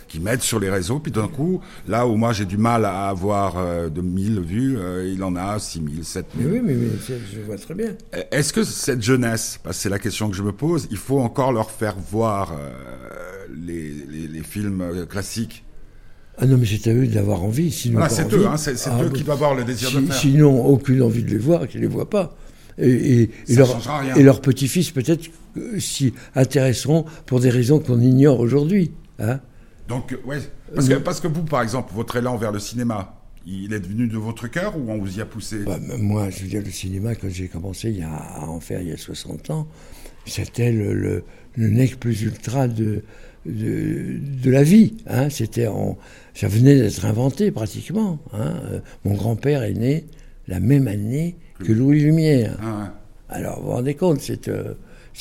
qui 0.07 0.19
mettent 0.19 0.41
sur 0.41 0.59
les 0.59 0.69
réseaux, 0.69 0.99
puis 0.99 1.11
d'un 1.11 1.27
coup, 1.27 1.61
là 1.87 2.05
où 2.07 2.15
moi 2.15 2.33
j'ai 2.33 2.45
du 2.45 2.57
mal 2.57 2.85
à 2.85 3.07
avoir 3.09 3.55
euh, 3.57 3.89
de 3.89 4.01
1000 4.01 4.39
vues, 4.41 4.77
euh, 4.77 5.07
il 5.11 5.23
en 5.23 5.35
a 5.35 5.57
6000, 5.59 6.03
7000. 6.03 6.45
Mais 6.47 6.59
oui, 6.59 6.61
mais, 6.63 6.75
je 7.33 7.39
vois 7.41 7.57
très 7.57 7.73
bien. 7.75 7.95
Est-ce 8.31 8.51
que 8.53 8.63
cette 8.63 9.01
jeunesse, 9.01 9.59
parce 9.63 9.77
que 9.77 9.83
c'est 9.83 9.89
la 9.89 9.99
question 9.99 10.29
que 10.29 10.35
je 10.35 10.43
me 10.43 10.51
pose, 10.51 10.87
il 10.91 10.97
faut 10.97 11.19
encore 11.19 11.51
leur 11.53 11.71
faire 11.71 11.95
voir 11.97 12.53
euh, 12.53 12.71
les, 13.55 13.89
les- 14.09 14.27
les 14.27 14.43
films 14.43 14.81
euh, 14.81 15.05
classiques? 15.05 15.63
Ah 16.37 16.45
non, 16.45 16.57
mais 16.57 16.65
c'est 16.65 16.89
à 16.89 16.93
eux 16.93 17.07
d'avoir 17.07 17.43
envie. 17.43 17.71
Sinon, 17.71 18.01
c'est 18.09 18.31
eux, 18.33 18.45
hein, 18.45 18.57
c'est 18.57 18.75
Ah, 18.87 19.01
eux 19.03 19.09
qui 19.09 19.23
doivent 19.23 19.37
avoir 19.37 19.55
le 19.55 19.63
désir 19.63 19.89
de 19.91 19.99
Si- 20.01 20.05
faire. 20.07 20.15
Sinon, 20.15 20.65
aucune 20.65 21.01
envie 21.01 21.23
de 21.23 21.29
les 21.29 21.37
voir, 21.37 21.65
qu'ils 21.67 21.79
ne 21.79 21.85
les 21.87 21.91
voient 21.91 22.09
pas. 22.09 22.35
Et, 22.77 22.89
et, 22.89 23.21
et 23.21 23.29
Ça 23.53 23.59
leur- 23.59 23.71
changera 23.71 23.99
rien. 23.99 24.15
et 24.15 24.23
leurs 24.23 24.41
petits-fils, 24.41 24.91
peut-être, 24.91 25.29
euh, 25.57 25.79
s'y 25.79 26.13
intéresseront 26.35 27.05
pour 27.25 27.39
des 27.39 27.49
raisons 27.49 27.79
qu'on 27.79 27.99
ignore 28.01 28.39
aujourd'hui. 28.39 28.91
Hein 29.19 29.39
Donc, 29.87 30.11
euh, 30.13 30.17
ouais, 30.25 30.39
parce 30.73 30.87
que, 30.89 30.93
Non. 30.95 31.01
parce 31.01 31.19
que 31.21 31.27
vous, 31.27 31.43
par 31.43 31.61
exemple, 31.61 31.93
votre 31.95 32.15
élan 32.17 32.35
vers 32.37 32.51
le 32.51 32.59
cinéma, 32.59 33.21
il 33.47 33.73
est 33.73 33.79
venu 33.87 34.07
de 34.07 34.17
votre 34.17 34.47
cœur 34.47 34.75
ou 34.77 34.89
on 34.91 34.97
vous 34.97 35.19
y 35.19 35.21
a 35.21 35.25
poussé? 35.25 35.59
Bah, 35.65 35.77
moi, 35.99 36.29
je 36.29 36.41
veux 36.41 36.47
dire, 36.49 36.61
le 36.65 36.71
cinéma, 36.71 37.15
quand 37.15 37.29
j'ai 37.29 37.47
commencé 37.47 37.89
il 37.89 37.99
y 37.99 38.01
a, 38.01 38.11
à 38.13 38.45
en 38.47 38.59
faire 38.59 38.81
il 38.81 38.89
y 38.89 38.91
a 38.91 38.97
60 38.97 39.51
ans, 39.51 39.67
c'était 40.25 40.71
le, 40.71 40.93
le, 40.93 41.23
le 41.55 41.69
nec 41.69 41.99
plus 41.99 42.23
ultra 42.23 42.67
de, 42.67 43.03
de, 43.45 44.17
de 44.43 44.49
la 44.51 44.63
vie. 44.63 44.95
Hein. 45.07 45.29
C'était 45.29 45.67
en, 45.67 45.97
ça 46.33 46.47
venait 46.47 46.75
d'être 46.75 47.05
inventé 47.05 47.51
pratiquement. 47.51 48.19
Hein. 48.33 48.55
Euh, 48.71 48.79
Mon 49.05 49.13
grand-père 49.13 49.63
est 49.63 49.73
né 49.73 50.05
la 50.47 50.59
même 50.59 50.87
année 50.87 51.35
que 51.63 51.71
Louis 51.71 52.01
Lumière. 52.01 52.57
Ah, 52.61 52.93
Alors, 53.29 53.59
vous 53.59 53.67
vous 53.67 53.71
rendez 53.73 53.95
compte, 53.95 54.21
c'est 54.21 54.47
euh, 54.47 54.73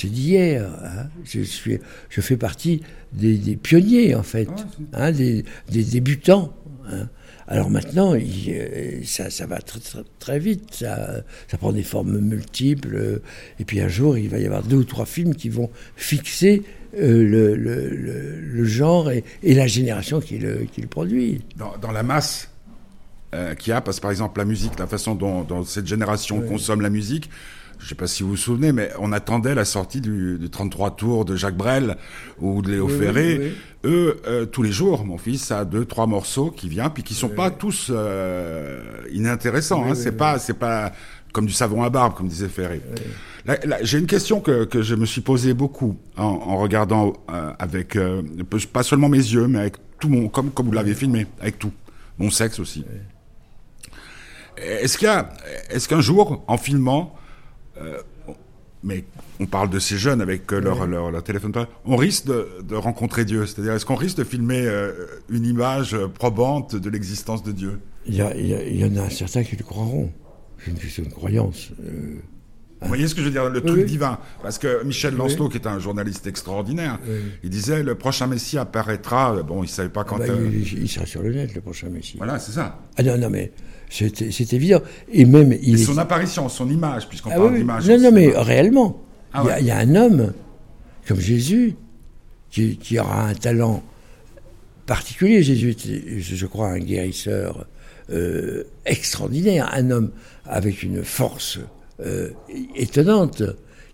d'hier. 0.02 0.68
hein. 0.84 1.06
Je, 1.24 1.40
suis, 1.42 1.78
je 2.10 2.20
fais 2.20 2.36
partie 2.36 2.82
des, 3.12 3.36
des 3.38 3.56
pionniers, 3.56 4.14
en 4.14 4.22
fait, 4.22 4.48
Ouais, 4.48 4.54
hein, 4.94 5.12
des, 5.12 5.44
des 5.70 5.84
débutants. 5.84 6.54
hein. 6.90 7.08
Alors 7.46 7.68
maintenant, 7.68 8.14
il, 8.14 8.24
euh, 8.48 9.02
ça, 9.04 9.28
ça 9.28 9.44
va 9.46 9.58
très, 9.60 9.78
très, 9.78 9.98
très 10.18 10.38
vite, 10.38 10.64
ça, 10.72 11.22
ça 11.46 11.58
prend 11.58 11.72
des 11.72 11.82
formes 11.82 12.18
multiples. 12.18 12.94
euh, 12.96 13.22
et 13.60 13.64
puis 13.66 13.80
un 13.82 13.88
jour, 13.88 14.16
il 14.16 14.30
va 14.30 14.38
y 14.38 14.46
avoir 14.46 14.62
deux 14.62 14.76
ou 14.78 14.84
trois 14.84 15.04
films 15.04 15.34
qui 15.34 15.50
vont 15.50 15.68
fixer 15.94 16.62
euh, 16.98 17.22
le, 17.22 17.54
le- 17.54 17.90
le- 17.90 18.40
le 18.40 18.64
genre 18.64 19.10
et, 19.10 19.24
et 19.42 19.52
la 19.54 19.66
génération 19.66 20.20
qui 20.20 20.38
le, 20.38 20.64
qui 20.72 20.80
le 20.80 20.86
produit. 20.88 21.42
dans, 21.56 21.76
dans 21.82 21.92
la 21.92 22.02
masse 22.02 22.48
euh, 23.34 23.54
qu'il 23.54 23.70
y 23.70 23.74
a, 23.74 23.80
parce 23.80 23.98
que 23.98 24.02
par 24.02 24.10
exemple 24.10 24.38
la 24.38 24.44
musique, 24.46 24.78
la 24.78 24.86
façon 24.86 25.14
dont, 25.14 25.42
dont 25.42 25.64
cette 25.64 25.86
génération 25.86 26.40
consomme 26.40 26.80
la 26.80 26.90
musique, 26.90 27.28
je 27.80 27.88
sais 27.88 27.94
pas 27.96 28.06
si 28.06 28.22
vous 28.22 28.30
vous 28.30 28.36
souvenez, 28.36 28.72
mais 28.72 28.90
on 28.98 29.12
attendait 29.12 29.54
la 29.54 29.64
sortie 29.64 30.00
du, 30.00 30.38
du 30.38 30.48
33 30.48 30.92
tours 30.96 31.24
de 31.24 31.36
Jacques 31.36 31.56
Brel 31.56 31.96
ou 32.40 32.62
de 32.62 32.70
Léo 32.70 32.86
Oui, 32.86 32.98
Ferré. 32.98 33.38
oui. 33.40 33.52
Eux, 33.90 34.16
euh, 34.26 34.46
tous 34.46 34.62
les 34.62 34.72
jours, 34.72 35.04
mon 35.04 35.18
fils 35.18 35.50
a 35.50 35.64
deux, 35.66 35.84
trois 35.84 36.06
morceaux 36.06 36.50
qui 36.50 36.68
viennent, 36.70 36.90
puis 36.94 37.02
qui 37.02 37.12
sont 37.12 37.28
pas 37.28 37.50
tous 37.50 37.88
euh, 37.90 38.80
inintéressants. 39.12 39.84
Hein, 39.84 39.94
c'est 39.94 40.16
pas, 40.16 40.38
c'est 40.38 40.54
pas 40.54 40.92
comme 41.32 41.44
du 41.46 41.52
savon 41.52 41.82
à 41.82 41.90
barbe, 41.90 42.14
comme 42.14 42.28
disait 42.28 42.48
Ferré. 42.48 42.80
J'ai 43.82 43.98
une 43.98 44.06
question 44.06 44.40
que, 44.40 44.64
que 44.64 44.80
je 44.80 44.94
me 44.94 45.04
suis 45.04 45.20
posée 45.20 45.52
beaucoup 45.52 45.98
en, 46.16 46.22
en 46.24 46.56
regardant 46.56 47.12
euh, 47.30 47.52
avec 47.58 47.96
euh, 47.96 48.22
pas 48.72 48.82
seulement 48.84 49.08
mes 49.10 49.18
yeux, 49.18 49.48
mais 49.48 49.58
avec 49.58 49.74
tout 49.98 50.08
mon, 50.08 50.28
comme 50.28 50.50
comme 50.50 50.66
vous 50.66 50.72
l'avez 50.72 50.94
filmé, 50.94 51.26
avec 51.40 51.58
tout, 51.58 51.72
mon 52.18 52.30
sexe 52.30 52.58
aussi. 52.60 52.84
Est-ce 54.56 55.88
qu'un 55.88 56.00
jour, 56.00 56.42
en 56.46 56.56
filmant, 56.56 57.14
euh, 57.80 57.98
mais 58.82 59.04
on 59.40 59.46
parle 59.46 59.70
de 59.70 59.78
ces 59.78 59.96
jeunes 59.98 60.20
avec 60.20 60.52
euh, 60.52 60.60
leur, 60.60 60.86
leur, 60.86 61.10
leur 61.10 61.22
téléphone, 61.24 61.52
portable, 61.52 61.74
on 61.86 61.96
risque 61.96 62.26
de, 62.26 62.48
de 62.62 62.74
rencontrer 62.76 63.24
Dieu? 63.24 63.46
C'est-à-dire, 63.46 63.72
est-ce 63.72 63.86
qu'on 63.86 63.94
risque 63.94 64.18
de 64.18 64.24
filmer 64.24 64.62
euh, 64.66 64.92
une 65.30 65.46
image 65.46 65.96
probante 66.14 66.76
de 66.76 66.90
l'existence 66.90 67.42
de 67.42 67.52
Dieu? 67.52 67.80
Il 68.06 68.14
y, 68.16 68.20
a- 68.20 68.36
il 68.36 68.46
y 68.46 68.54
a- 68.54 68.62
il 68.62 68.76
y 68.76 68.84
en 68.84 68.96
a 69.02 69.08
certains 69.10 69.42
qui 69.42 69.56
le 69.56 69.64
croiront. 69.64 70.12
C'est 70.62 70.70
une 70.70 70.78
question 70.78 71.02
de 71.04 71.08
croyance. 71.08 71.70
euh, 71.82 72.16
Vous 72.84 72.88
voyez 72.88 73.08
ce 73.08 73.14
que 73.14 73.20
je 73.20 73.26
veux 73.26 73.32
dire, 73.32 73.48
le 73.50 73.60
truc 73.60 73.78
oui. 73.78 73.84
divin. 73.84 74.18
Parce 74.42 74.58
que 74.58 74.84
Michel 74.84 75.14
Oui. 75.14 75.18
Lancelot, 75.18 75.48
qui 75.48 75.56
est 75.56 75.66
un 75.66 75.78
journaliste 75.80 76.26
extraordinaire, 76.26 76.98
Oui. 77.08 77.14
il 77.42 77.50
disait 77.50 77.82
le 77.82 77.94
prochain 77.96 78.26
Messie 78.28 78.56
apparaîtra. 78.58 79.42
Bon, 79.42 79.62
il 79.64 79.68
savait 79.68 79.88
pas 79.88 80.04
quand. 80.04 80.18
bah, 80.18 80.24
euh, 80.28 80.48
il, 80.52 80.82
il 80.84 80.88
sera 80.88 81.06
sur 81.06 81.22
le 81.22 81.32
net, 81.32 81.54
le 81.54 81.60
prochain 81.60 81.88
Messie. 81.88 82.16
Voilà, 82.18 82.38
c'est 82.38 82.52
ça. 82.52 82.78
Ah 82.96 83.02
non, 83.02 83.18
non, 83.18 83.30
mais 83.30 83.52
c'est 83.90 84.52
évident. 84.52 84.80
Et 85.12 85.24
même, 85.24 85.52
il 85.62 85.78
Et 85.78 85.80
est- 85.82 85.84
son 85.84 85.98
apparition, 85.98 86.48
son 86.48 86.68
image, 86.70 87.08
puisqu'on 87.08 87.30
Ah 87.32 87.36
parle 87.36 87.56
d'image. 87.56 87.88
Non, 87.88 87.98
non, 88.00 88.12
mais 88.12 88.32
réellement, 88.36 89.02
Ah 89.32 89.42
il 89.42 89.46
y 89.46 89.50
a- 89.50 89.54
ouais. 89.54 89.60
il 89.62 89.66
y, 89.66 89.70
a 89.70 89.78
un 89.78 89.94
homme 89.96 90.32
comme 91.08 91.20
Jésus 91.20 91.74
qui, 92.50 92.76
qui 92.76 92.98
aura 92.98 93.28
un 93.28 93.34
talent 93.34 93.82
particulier. 94.86 95.42
Jésus 95.42 95.70
était, 95.70 96.02
je 96.20 96.34
je 96.36 96.46
crois, 96.46 96.68
un 96.68 96.78
guérisseur 96.78 97.66
euh, 98.10 98.64
extraordinaire, 98.84 99.70
un 99.74 99.90
homme 99.90 100.10
avec 100.44 100.82
une 100.82 101.02
force 101.04 101.58
euh, 102.00 102.30
étonnante 102.74 103.42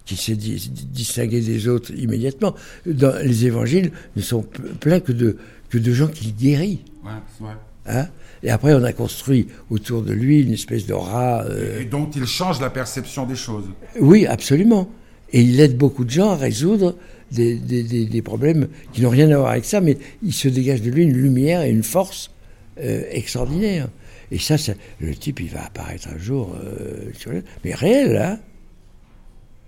qui 0.04 0.16
s'est 0.16 0.34
di- 0.36 0.70
distingué 0.92 1.40
des 1.40 1.68
autres 1.68 1.92
immédiatement. 1.96 2.54
Dans 2.86 3.14
les 3.22 3.46
évangiles 3.46 3.92
ne 4.16 4.22
sont 4.22 4.44
pleins 4.80 5.00
que 5.00 5.12
de, 5.12 5.36
que 5.68 5.78
de 5.78 5.92
gens 5.92 6.08
qu'il 6.08 6.34
guérit. 6.34 6.80
Ouais, 7.04 7.46
hein? 7.86 8.06
Et 8.42 8.50
après, 8.50 8.72
on 8.74 8.82
a 8.84 8.92
construit 8.94 9.48
autour 9.68 10.02
de 10.02 10.12
lui 10.14 10.40
une 10.40 10.52
espèce 10.54 10.86
d'aura. 10.86 11.44
euh, 11.44 11.80
Et 11.82 11.84
dont 11.84 12.08
il 12.16 12.24
change 12.26 12.60
la 12.60 12.70
perception 12.70 13.26
des 13.26 13.36
choses. 13.36 13.64
oui, 14.00 14.26
absolument. 14.26 14.88
Et 15.32 15.42
il 15.42 15.60
aide 15.60 15.76
beaucoup 15.76 16.04
de 16.04 16.10
gens 16.10 16.30
à 16.30 16.36
résoudre 16.36 16.96
des, 17.30 17.54
des- 17.56 17.82
des- 17.84 18.06
des 18.06 18.22
problèmes 18.22 18.66
qui 18.92 19.02
n'ont 19.02 19.10
rien 19.10 19.30
à 19.30 19.36
voir 19.36 19.50
avec 19.50 19.64
ça, 19.66 19.80
mais 19.80 19.98
il 20.24 20.32
se 20.32 20.48
dégage 20.48 20.82
de 20.82 20.90
lui 20.90 21.02
une 21.04 21.12
lumière 21.12 21.62
et 21.62 21.70
une 21.70 21.82
force 21.84 22.30
euh, 22.82 23.02
extraordinaire. 23.10 23.88
Et 24.30 24.38
ça, 24.38 24.56
ça- 24.58 24.74
le 25.00 25.14
type, 25.14 25.40
il 25.40 25.48
va 25.50 25.64
apparaître 25.64 26.08
un 26.08 26.18
jour 26.18 26.54
euh, 26.62 27.10
sur 27.14 27.32
le... 27.32 27.42
Mais 27.64 27.74
réel, 27.74 28.16
hein 28.16 28.38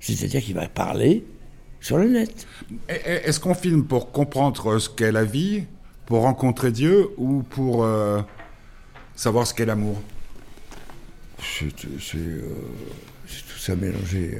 C'est-à-dire 0.01 0.41
qu'il 0.43 0.55
va 0.55 0.69
parler 0.69 1.25
sur 1.81 1.99
le 1.99 2.09
net. 2.09 2.47
Et- 2.89 2.93
et- 2.93 3.29
Est-ce 3.29 3.41
qu'on 3.41 3.55
filme 3.55 3.85
pour 3.85 4.13
comprendre 4.13 4.79
ce 4.79 4.89
qu'est 4.89 5.11
la 5.13 5.25
vie, 5.25 5.65
pour 6.07 6.21
rencontrer 6.23 6.71
Dieu, 6.71 7.09
ou 7.17 7.43
pour 7.43 7.83
euh, 7.85 8.21
savoir 9.17 9.47
ce 9.47 9.55
qu'est 9.55 9.67
l'amour? 9.67 10.01
C'est 11.41 11.65
euh, 12.17 12.41
c'est 13.27 13.43
tout 13.43 13.59
ça 13.59 13.75
mélangé. 13.75 14.39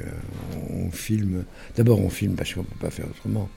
On 0.69 0.89
filme... 0.91 1.43
D'abord, 1.75 1.99
on 1.99 2.09
filme 2.09 2.35
parce 2.35 2.53
qu'on 2.53 2.61
ne 2.61 2.65
peut 2.65 2.79
pas 2.79 2.91
faire 2.91 3.07
autrement. 3.07 3.49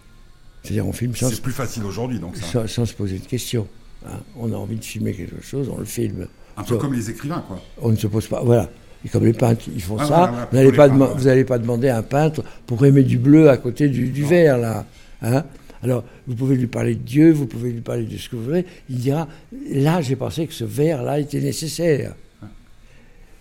C'est-à-dire, 0.62 0.86
on 0.86 0.92
filme 0.92 1.14
sans, 1.14 1.30
C'est 1.30 1.42
plus 1.42 1.52
facile 1.52 1.84
aujourd'hui, 1.84 2.18
donc 2.18 2.36
ça. 2.36 2.46
sans, 2.46 2.66
sans 2.66 2.86
se 2.86 2.94
poser 2.94 3.18
de 3.20 3.26
questions. 3.26 3.68
hein. 4.06 4.18
On 4.36 4.50
a 4.52 4.56
envie 4.56 4.76
de 4.76 4.84
filmer 4.84 5.12
quelque 5.12 5.40
chose, 5.42 5.68
on 5.68 5.78
le 5.78 5.84
filme. 5.84 6.26
Un 6.56 6.62
peu 6.64 6.76
comme 6.78 6.94
les 6.94 7.10
écrivains, 7.10 7.44
quoi. 7.46 7.60
On 7.82 7.90
ne 7.90 7.96
se 7.96 8.06
pose 8.06 8.26
pas. 8.26 8.42
Voilà. 8.42 8.70
Et 9.04 9.08
comme 9.08 9.24
les 9.24 9.32
peintres, 9.34 9.66
ils 9.74 9.82
font 9.82 9.96
Ah, 9.98 10.06
ça, 10.06 10.06
voilà, 10.06 10.26
voilà, 10.30 10.46
vous 10.50 10.56
n'allez 10.56 10.72
pas, 10.72 10.86
les 10.88 10.92
dema- 10.94 10.98
peintres, 11.06 11.16
vous 11.18 11.28
allez 11.28 11.44
pas 11.44 11.58
demander 11.58 11.88
à 11.88 11.98
un 11.98 12.02
peintre 12.02 12.42
pour 12.66 12.84
aimer 12.86 13.02
du 13.04 13.18
bleu 13.18 13.50
à 13.50 13.56
côté 13.56 13.88
du, 13.88 14.08
du 14.08 14.24
vert, 14.24 14.58
là. 14.58 14.86
Hein 15.22 15.44
Alors, 15.82 16.02
vous 16.26 16.34
pouvez 16.34 16.56
lui 16.56 16.66
parler 16.66 16.94
de 16.94 17.02
Dieu, 17.02 17.30
vous 17.32 17.46
pouvez 17.46 17.70
lui 17.70 17.82
parler 17.82 18.04
de 18.04 18.16
ce 18.16 18.28
que 18.28 18.36
vous 18.36 18.44
voulez. 18.44 18.64
Il 18.88 18.96
dira 18.96 19.28
Là, 19.70 20.00
j'ai 20.00 20.16
pensé 20.16 20.46
que 20.46 20.54
ce 20.54 20.64
vert-là 20.64 21.20
était 21.20 21.40
nécessaire. 21.40 22.14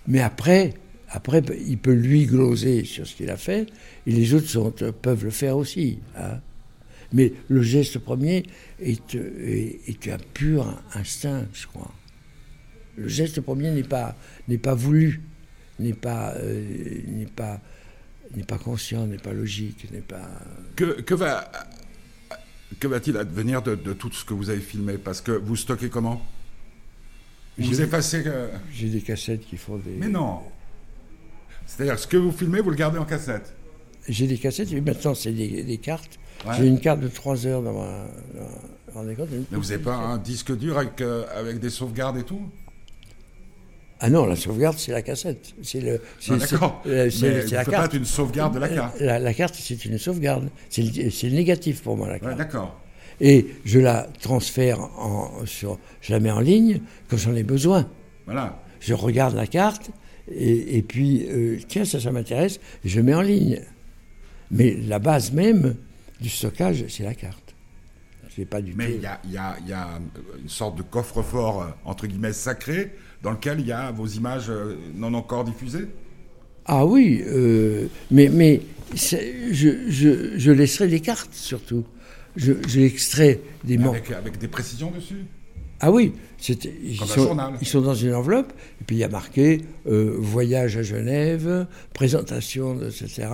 Mais 0.08 0.22
après, 0.22 0.74
après, 1.10 1.42
il 1.66 1.78
peut 1.78 1.94
lui 1.94 2.26
gloser 2.26 2.84
sur 2.84 3.08
ce 3.08 3.16
qu'il 3.16 3.30
a 3.30 3.38
fait, 3.38 3.68
et 4.06 4.12
les 4.12 4.34
autres 4.34 4.50
sont- 4.50 4.72
peuvent 5.02 5.24
le 5.24 5.32
faire 5.32 5.58
aussi. 5.58 6.00
hein. 6.18 6.40
Mais 7.14 7.32
le 7.48 7.62
geste 7.62 8.00
premier 8.00 8.44
est, 8.82 9.16
est, 9.16 9.80
est 9.88 10.08
un 10.12 10.18
pur 10.34 10.66
instinct, 10.94 11.46
je 11.54 11.66
crois. 11.68 11.92
Le 12.98 13.08
geste 13.08 13.42
premier 13.42 13.72
n'est 13.72 13.84
pas, 13.84 14.16
n'est 14.48 14.58
pas 14.58 14.74
voulu, 14.76 15.22
n'est 15.80 15.94
pas, 15.94 16.34
euh, 16.38 17.02
n'est 17.08 17.26
pas, 17.26 17.60
n'est 18.36 18.44
pas 18.44 18.58
conscient, 18.58 19.06
n'est 19.08 19.18
pas 19.18 19.34
logique, 19.34 19.92
n'est 19.92 20.00
pas. 20.02 20.30
Que, 20.76 21.02
que 21.02 21.14
va 21.14 21.50
que 22.80 22.88
va-t-il 22.88 23.16
advenir 23.18 23.62
de, 23.62 23.76
de 23.76 23.94
tout 23.94 24.12
ce 24.12 24.26
que 24.26 24.34
vous 24.34 24.50
avez 24.50 24.60
filmé? 24.60 24.98
Parce 24.98 25.22
que 25.22 25.32
vous 25.32 25.56
stockez 25.56 25.90
comment? 25.90 26.22
Vous 27.58 27.74
J'ai- 27.74 27.84
effacez. 27.84 28.24
euh, 28.26 28.50
J'ai 28.74 28.90
des 28.90 29.02
cassettes 29.02 29.46
qui 29.46 29.56
font 29.58 29.78
des. 29.78 29.92
Mais 29.98 30.08
non. 30.10 30.40
C'est-à-dire, 31.66 31.98
ce 31.98 32.08
que 32.08 32.18
vous 32.18 32.32
filmez, 32.32 32.60
vous 32.62 32.70
le 32.70 32.76
gardez 32.76 32.98
en 33.00 33.06
cassette. 33.06 33.54
J'ai 34.08 34.28
des 34.28 34.38
cassettes, 34.38 34.72
et 34.72 34.82
maintenant 34.82 35.16
c'est 35.16 35.32
des, 35.32 35.64
des 35.64 35.78
cartes. 35.78 36.20
Ouais. 36.46 36.54
J'ai 36.58 36.68
une 36.68 36.80
carte 36.80 37.00
de 37.00 37.08
3 37.08 37.48
heures 37.48 37.62
dans 37.64 37.74
ma. 37.74 38.08
dans- 38.94 39.04
Mais 39.04 39.14
vous 39.52 39.62
n'avez 39.62 39.78
pas 39.80 39.96
un 39.96 40.18
disque 40.18 40.56
dur 40.58 40.78
avec, 40.78 41.02
euh, 41.02 41.26
avec 41.36 41.60
des 41.60 41.70
sauvegardes 41.70 42.18
et 42.18 42.24
tout? 42.24 42.42
Ah 44.02 44.10
non, 44.10 44.26
la 44.26 44.36
sauvegarde, 44.36 44.78
c'est 44.78 44.92
la 44.92 45.02
cassette. 45.02 45.54
C'est 45.62 45.80
le. 45.80 46.02
c'est- 46.20 46.34
Ah, 46.34 46.38
D'accord. 46.38 46.82
c'est- 46.84 47.24
euh, 47.24 47.42
la 47.52 47.66
carte. 47.66 47.92
pas 47.92 47.98
une 47.98 48.06
sauvegarde 48.06 48.54
de 48.54 48.60
la 48.60 48.68
carte 48.70 49.00
La, 49.00 49.20
la 49.20 49.34
carte, 49.34 49.56
c'est 49.58 49.86
une 49.86 49.98
sauvegarde. 49.98 50.50
C'est 50.70 50.82
le, 50.84 51.30
négatif 51.36 51.82
pour 51.82 51.96
moi, 51.96 52.08
la 52.08 52.14
Ouais, 52.16 52.20
carte. 52.20 52.38
d'accord. 52.38 52.82
Et 53.22 53.48
je 53.64 53.80
la 53.80 54.08
transfère 54.22 54.82
en, 54.82 55.46
sur. 55.46 55.80
Je 56.02 56.12
la 56.12 56.20
mets 56.20 56.32
en 56.32 56.42
ligne 56.42 56.82
quand 57.10 57.18
j'en 57.18 57.34
ai 57.36 57.44
besoin. 57.44 57.90
Voilà. 58.26 58.62
Je 58.82 58.94
regarde 58.94 59.36
la 59.36 59.48
carte 59.48 59.90
et, 60.30 60.78
et 60.78 60.82
puis, 60.82 61.26
euh, 61.30 61.58
tiens, 61.68 61.86
ça, 61.86 62.00
ça 62.00 62.12
m'intéresse, 62.12 62.60
je 62.84 63.00
mets 63.00 63.14
en 63.14 63.22
ligne. 63.22 63.62
Mais 64.52 64.76
la 64.88 65.00
base 65.00 65.32
même 65.32 65.76
du 66.20 66.30
stockage, 66.30 66.84
c'est 66.90 67.04
la 67.04 67.14
carte. 67.14 67.45
Pas 68.44 68.62
du 68.62 68.74
Mais 68.76 68.96
il 68.96 69.02
y 69.02 69.06
a, 69.06 69.22
y 69.30 69.38
a- 69.38 69.56
y 69.66 69.72
a 69.74 69.88
une 70.42 70.50
sorte 70.50 70.78
de 70.78 70.82
coffre-fort, 70.82 71.62
euh, 71.64 71.68
entre 71.86 72.08
guillemets, 72.08 72.34
sacré, 72.34 72.94
dans 73.24 73.32
lequel 73.32 73.62
il 73.62 73.68
y 73.68 73.72
a 73.72 73.92
vos 73.92 74.08
images 74.08 74.50
euh, 74.50 74.76
non 74.96 75.14
encore 75.14 75.46
diffusées? 75.46 75.88
Ah 76.66 76.86
oui, 76.86 77.24
euh, 77.28 77.88
mais, 78.12 78.28
mais 78.30 78.62
je, 78.94 79.18
je, 79.90 80.38
je 80.38 80.52
laisserai 80.52 80.88
les 80.88 81.00
cartes 81.00 81.34
surtout. 81.34 81.86
Je, 82.36 82.54
je 82.68 82.80
des 83.64 83.78
avec, 83.78 84.12
avec 84.12 84.38
des 84.38 84.48
précisions 84.48 84.92
dessus? 84.92 85.26
Ah 85.82 85.92
oui, 85.92 86.14
ils, 86.48 86.96
sont, 86.98 87.24
journal. 87.26 87.54
ils 87.62 87.68
sont 87.68 87.82
dans 87.82 87.94
une 87.96 88.14
enveloppe, 88.14 88.54
et 88.82 88.84
puis 88.86 88.96
il 88.96 89.00
y 89.00 89.04
a 89.04 89.10
marqué 89.10 89.62
euh, 89.88 90.16
voyage 90.18 90.78
à 90.78 90.84
Genève, 90.84 91.68
présentation, 91.94 92.80
etc., 92.82 93.28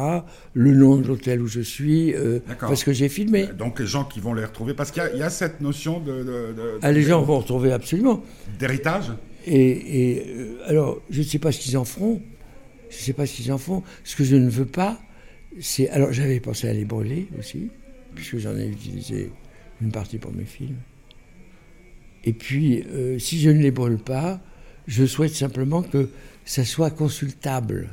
le 0.54 0.74
nom 0.74 0.98
de 0.98 1.08
l'hôtel 1.08 1.42
où 1.42 1.48
je 1.48 1.62
suis, 1.62 2.14
euh, 2.16 2.40
parce 2.60 2.84
que 2.84 2.94
j'ai 2.94 3.10
filmé. 3.10 3.48
Donc 3.58 3.80
les 3.80 3.86
gens 3.86 4.06
qui 4.06 4.20
vont 4.20 4.34
les 4.34 4.44
retrouver, 4.46 4.74
parce 4.74 4.90
qu'il 4.92 5.04
y 5.04 5.06
a- 5.06 5.14
il 5.14 5.20
y, 5.20 5.24
a 5.24 5.30
cette 5.30 5.62
notion 5.62 6.00
de, 6.00 6.12
de- 6.24 6.24
de- 6.24 6.80
Ah, 6.82 6.92
les 6.92 7.04
gens 7.04 7.22
vont 7.22 7.38
retrouver 7.40 7.72
absolument. 7.72 8.24
d'héritage. 8.60 9.12
Et, 9.46 10.12
et, 10.12 10.26
euh, 10.36 10.58
alors, 10.68 11.00
je 11.12 11.20
ne 11.20 11.24
sais 11.26 11.40
pas 11.40 11.52
ce 11.52 11.60
qu'ils 11.60 11.78
en 11.78 11.86
feront. 11.86 12.22
Je 12.90 12.96
ne 12.98 13.02
sais 13.02 13.14
pas 13.14 13.26
ce 13.26 13.36
qu'ils 13.36 13.52
en 13.54 13.58
font. 13.58 13.84
Ce 14.04 14.16
que 14.16 14.24
je 14.24 14.36
ne 14.36 14.50
veux 14.50 14.66
pas, 14.66 15.00
c'est. 15.60 15.90
Alors, 15.90 16.12
j'avais 16.12 16.40
pensé 16.40 16.68
à 16.68 16.74
les 16.74 16.86
brûler 16.86 17.28
aussi, 17.40 17.70
puisque 18.16 18.38
j'en 18.38 18.56
ai 18.58 18.68
utilisé 18.68 19.32
une 19.82 19.92
partie 19.92 20.18
pour 20.18 20.34
mes 20.34 20.44
films. 20.46 20.76
Et 22.26 22.34
puis, 22.34 22.84
euh, 22.94 23.18
si 23.20 23.40
je 23.40 23.50
ne 23.50 23.60
les 23.62 23.72
brûle 23.72 23.98
pas, 23.98 24.40
je 24.88 25.06
souhaite 25.06 25.34
simplement 25.34 25.82
que 25.82 26.10
ça 26.46 26.64
soit 26.66 26.92
consultable 26.92 27.90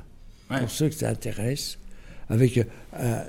Ouais. 0.51 0.61
pour 0.61 0.71
ceux 0.71 0.89
que 0.89 0.95
ça 0.95 1.11
intéresse, 1.11 1.79
avec 2.31 2.59
euh, 2.59 3.23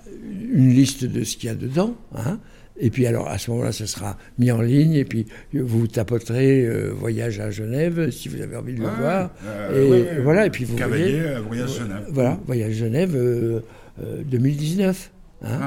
une 0.54 0.70
liste 0.74 1.04
de 1.04 1.24
ce 1.26 1.36
qu'il 1.38 1.48
y 1.48 1.52
a 1.52 1.56
dedans. 1.56 1.96
hein. 2.16 2.40
Et 2.82 2.90
puis 2.92 3.06
alors 3.06 3.28
à 3.28 3.38
ce 3.38 3.52
moment-là, 3.52 3.74
ça 3.74 3.86
sera 3.88 4.18
mis 4.38 4.52
en 4.52 4.62
ligne 4.62 4.94
et 4.94 5.04
puis 5.04 5.26
vous 5.54 5.88
tapoterez 5.88 6.66
euh, 6.66 6.92
Voyage 6.98 7.42
à 7.42 7.52
Genève 7.52 8.10
si 8.10 8.30
vous 8.30 8.40
avez 8.42 8.56
envie 8.56 8.74
de 8.74 8.80
le 8.80 8.86
Ouais, 8.86 8.96
voir. 8.98 9.32
euh, 9.46 9.86
et 9.86 9.90
ouais, 9.90 10.22
voilà, 10.24 10.46
et 10.46 10.50
puis 10.50 10.64
vous 10.64 10.78
voyez. 10.78 11.20
euh, 11.20 11.42
Voyage 11.42 11.78
Genève. 11.78 12.06
Voilà, 12.10 12.40
Voyage 12.46 12.72
Genève 12.74 13.16
euh, 13.18 13.60
euh, 14.02 14.22
2019. 14.24 15.12
hein. 15.44 15.60
Ouais. 15.60 15.66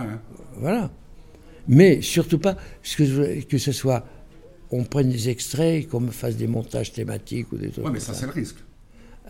Voilà. 0.56 0.90
Mais 1.68 2.00
surtout 2.00 2.38
pas 2.38 2.56
que 2.96 3.58
ce 3.58 3.72
soit. 3.72 4.06
On 4.74 4.84
prenne 4.84 5.10
des 5.10 5.28
extraits 5.28 5.84
et 5.84 5.86
qu'on 5.86 6.00
me 6.00 6.10
fasse 6.10 6.36
des 6.36 6.46
montages 6.46 6.92
thématiques 6.92 7.52
ou 7.52 7.58
des 7.58 7.70
trucs 7.70 7.84
Ouais, 7.84 7.90
mais 7.92 8.00
ça, 8.00 8.14
c'est 8.14 8.26
le 8.26 8.32
risque. 8.32 8.56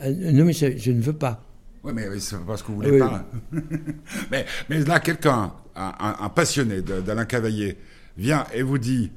Euh, 0.03 0.33
Non, 0.33 0.45
mais 0.45 0.53
je 0.53 0.91
ne 0.93 1.01
veux 1.03 1.13
pas. 1.13 1.45
Oui, 1.85 1.93
mais 1.95 2.07
c'est 2.21 2.39
pas 2.47 2.57
ce 2.57 2.63
que 2.63 2.69
vous 2.69 2.77
voulez 2.77 2.93
Oui. 2.93 2.99
pas. 3.01 3.29
mais, 4.31 4.47
mais 4.71 4.81
là, 4.85 5.01
quelqu'un, 5.01 5.53
un, 5.75 5.93
un- 5.99 6.17
un 6.21 6.29
passionné 6.29 6.81
d'Alain 6.81 7.25
Cavaillé, 7.25 7.77
vient 8.17 8.47
et 8.55 8.63
vous 8.63 8.79
dit 8.79 9.11